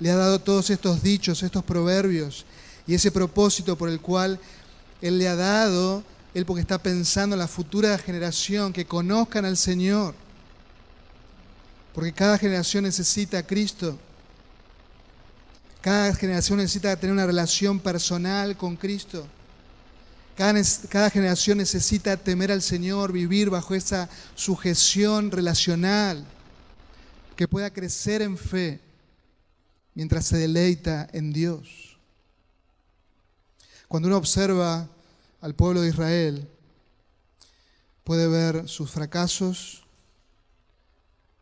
[0.00, 2.44] Le ha dado todos estos dichos, estos proverbios.
[2.84, 4.40] Y ese propósito por el cual
[5.00, 6.02] él le ha dado,
[6.34, 10.16] Él porque está pensando en la futura generación, que conozcan al Señor.
[11.94, 13.96] Porque cada generación necesita a Cristo.
[15.82, 19.26] Cada generación necesita tener una relación personal con Cristo.
[20.36, 26.24] Cada, generación necesita temer al Señor, vivir bajo esa sujeción relacional,
[27.36, 28.80] que pueda crecer en fe
[29.94, 31.98] mientras se deleita en Dios.
[33.88, 34.88] Cuando uno observa
[35.40, 36.48] al pueblo de Israel,
[38.04, 39.82] puede ver sus fracasos,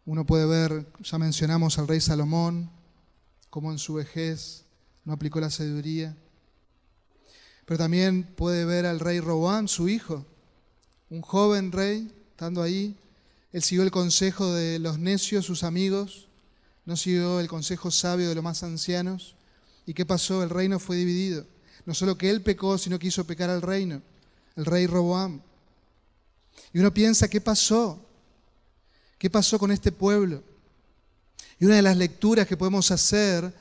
[0.07, 2.71] uno puede ver, ya mencionamos al rey Salomón,
[3.51, 4.65] cómo en su vejez
[5.05, 6.17] no aplicó la sabiduría,
[7.67, 10.25] pero también puede ver al rey Roboam, su hijo,
[11.11, 12.97] un joven rey, estando ahí,
[13.53, 16.29] él siguió el consejo de los necios, sus amigos,
[16.87, 19.35] no siguió el consejo sabio de los más ancianos.
[19.87, 20.43] ¿Y qué pasó?
[20.43, 21.45] El reino fue dividido.
[21.85, 24.03] No solo que él pecó, sino que hizo pecar al reino,
[24.57, 25.41] el rey Roboam.
[26.73, 28.05] Y uno piensa, ¿qué pasó?
[29.19, 30.43] ¿Qué pasó con este pueblo?
[31.61, 33.53] Y una de las lecturas que podemos hacer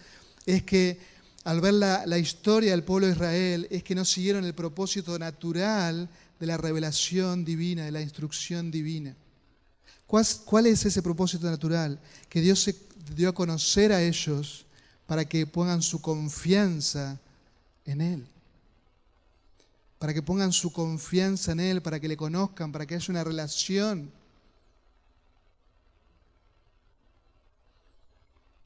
[0.46, 0.98] es que
[1.44, 6.10] al ver la, historia del pueblo de Israel, es que no siguieron el propósito natural
[6.40, 9.16] de la revelación divina, de la instrucción divina.
[10.08, 12.00] ¿Cuál, ¿Cuál, es ese propósito natural?
[12.30, 12.76] Que Dios se
[13.16, 14.66] dio a conocer a ellos
[15.06, 17.20] para que pongan su confianza
[17.86, 18.28] en Él.
[19.98, 23.24] Para que pongan su confianza en Él, para que le conozcan, para que haya una
[23.24, 24.12] relación.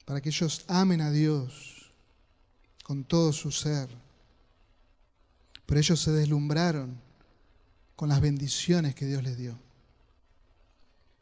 [0.06, 1.92] Para que ellos amen a Dios
[2.84, 3.90] con todo su ser.
[5.66, 7.00] Pero ellos se deslumbraron
[7.96, 9.58] con las bendiciones que Dios les dio.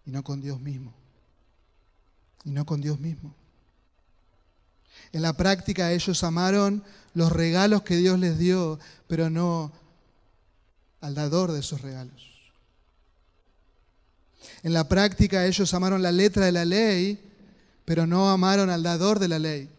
[0.06, 0.94] Y no con Dios mismo.
[2.44, 3.36] Y no con Dios mismo.
[5.12, 9.72] En la práctica ellos amaron los regalos que Dios les dio, pero no
[11.02, 12.32] al dador de esos regalos.
[14.64, 17.31] En la práctica ellos amaron la letra de la ley,
[17.92, 19.70] pero no amaron al dador de la ley,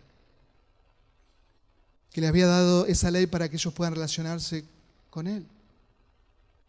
[2.12, 4.66] que le había dado esa ley para que ellos puedan relacionarse
[5.08, 5.46] con Él,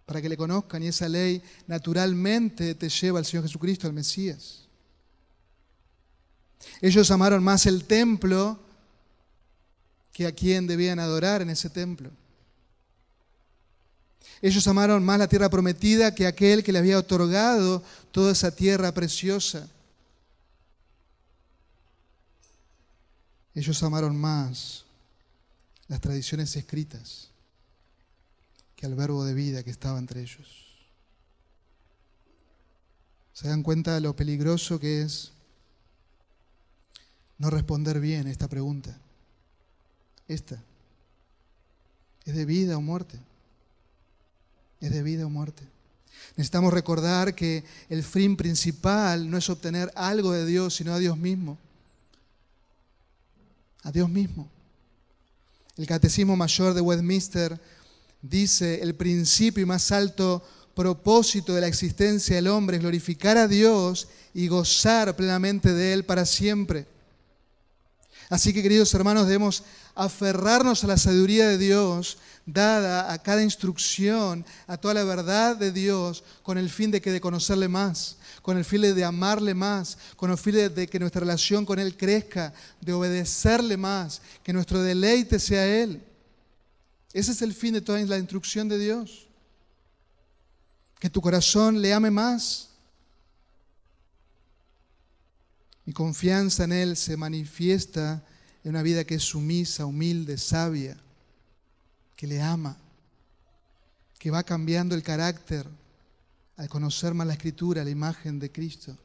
[0.06, 4.62] para que le conozcan y esa ley naturalmente te lleva al Señor Jesucristo, al Mesías.
[6.80, 8.58] Ellos amaron más el templo
[10.14, 12.10] que a quien debían adorar en ese templo.
[14.42, 17.84] Ellos amaron más la tierra prometida que aquel que le había otorgado
[18.14, 19.68] toda esa tierra preciosa.
[23.56, 24.86] Ellos amaron más
[25.88, 27.30] las tradiciones escritas
[28.76, 30.64] que al verbo de vida que estaba entre ellos.
[33.34, 35.32] ¿Se dan cuenta de lo peligroso que es
[37.38, 38.98] no responder bien esta pregunta?
[40.28, 40.62] Esta.
[42.26, 43.20] ¿Es de vida o muerte?
[44.80, 45.64] ¿Es de vida o muerte?
[46.38, 51.18] Necesitamos recordar que el fin principal no es obtener algo de Dios, sino a Dios
[51.18, 51.58] mismo.
[53.84, 54.50] A Dios mismo.
[55.78, 57.60] El Catecismo Mayor de Westminster
[58.22, 63.48] dice, el principio y más alto propósito de la existencia del hombre es glorificar a
[63.48, 66.88] Dios y gozar plenamente de Él para siempre.
[68.30, 69.64] Así que queridos hermanos, debemos
[69.96, 75.72] aferrarnos a la sabiduría de Dios dada a cada instrucción, a toda la verdad de
[75.72, 79.98] Dios, con el fin de que de conocerle más, con el fin de amarle más,
[80.16, 84.82] con el fin de que nuestra relación con Él crezca, de obedecerle más, que nuestro
[84.82, 86.02] deleite sea Él.
[87.14, 89.28] Ese es el fin de toda la instrucción de Dios.
[91.00, 92.70] Que tu corazón le ame más.
[95.86, 98.24] Mi confianza en Él se manifiesta
[98.64, 100.98] en una vida que es sumisa, humilde, sabia,
[102.16, 102.78] que le ama,
[104.18, 105.68] que va cambiando el carácter
[106.56, 108.98] al conocer más la escritura, la imagen de Cristo.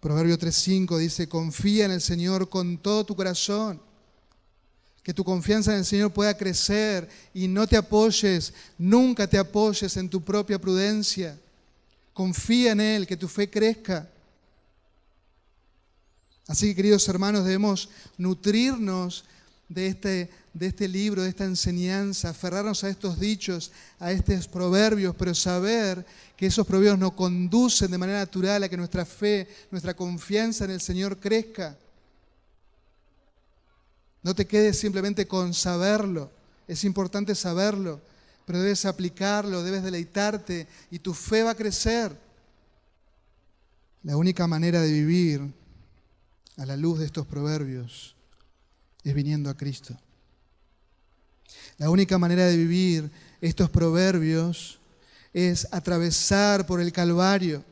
[0.00, 3.80] Proverbio 3.5 dice, confía en el Señor con todo tu corazón.
[5.02, 9.96] Que tu confianza en el Señor pueda crecer y no te apoyes, nunca te apoyes
[9.96, 11.38] en tu propia prudencia.
[12.12, 14.09] Confía en Él, que tu fe crezca.
[16.50, 17.88] Así que, queridos hermanos, debemos
[18.18, 19.24] nutrirnos
[19.68, 23.70] de este, de este libro, de esta enseñanza, aferrarnos a estos dichos,
[24.00, 26.04] a estos proverbios, pero saber
[26.36, 30.72] que esos proverbios nos conducen de manera natural a que nuestra fe, nuestra confianza en
[30.72, 31.76] el Señor crezca.
[34.24, 36.32] No te quedes simplemente con saberlo,
[36.66, 38.00] es importante saberlo,
[38.44, 42.10] pero debes aplicarlo, debes deleitarte y tu fe va a crecer.
[44.02, 45.59] La única manera de vivir
[46.60, 48.14] a la luz de estos proverbios
[49.02, 49.96] es viniendo a Cristo.
[51.78, 54.78] La única manera de vivir estos proverbios
[55.32, 57.64] es atravesar por el Calvario,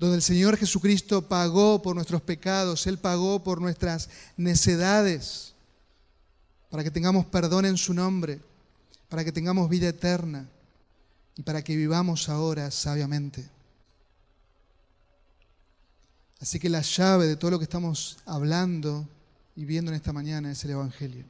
[0.00, 5.54] donde el Señor Jesucristo pagó por nuestros pecados, Él pagó por nuestras necedades,
[6.70, 8.40] para que tengamos perdón en su nombre,
[9.08, 10.48] para que tengamos vida eterna
[11.36, 13.48] y para que vivamos ahora sabiamente.
[16.40, 19.08] Así que la llave de todo lo que estamos hablando
[19.56, 21.24] y viendo en esta mañana es el Evangelio.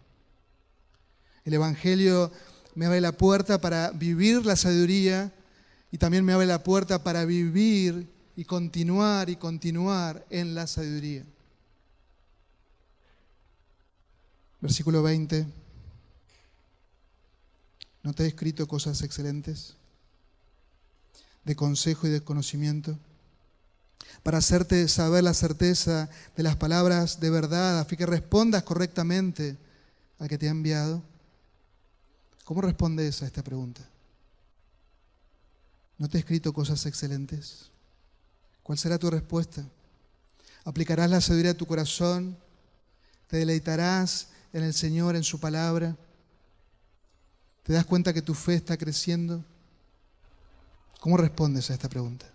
[1.45, 2.31] El Evangelio
[2.75, 5.33] me abre la puerta para vivir la sabiduría
[5.91, 8.07] y también me abre la puerta para vivir
[8.37, 11.25] y continuar y continuar en la sabiduría.
[14.61, 15.47] Versículo 20.
[18.03, 19.75] ¿No te he escrito cosas excelentes?
[21.45, 22.99] De consejo y de conocimiento
[24.23, 29.57] para hacerte saber la certeza de las palabras de verdad, a que respondas correctamente
[30.19, 31.03] al que te ha enviado?
[32.45, 33.83] ¿Cómo respondes a esta pregunta?
[35.99, 37.71] ¿No te he escrito cosas excelentes?
[38.63, 39.65] ¿Cuál será tu respuesta?
[40.65, 42.37] ¿Aplicarás la sabiduría a tu corazón?
[43.27, 45.97] ¿Te deleitarás en el Señor, en su palabra?
[47.63, 49.45] ¿Te das cuenta que tu fe está creciendo?
[51.01, 52.27] ¿Cómo respondes a esta pregunta?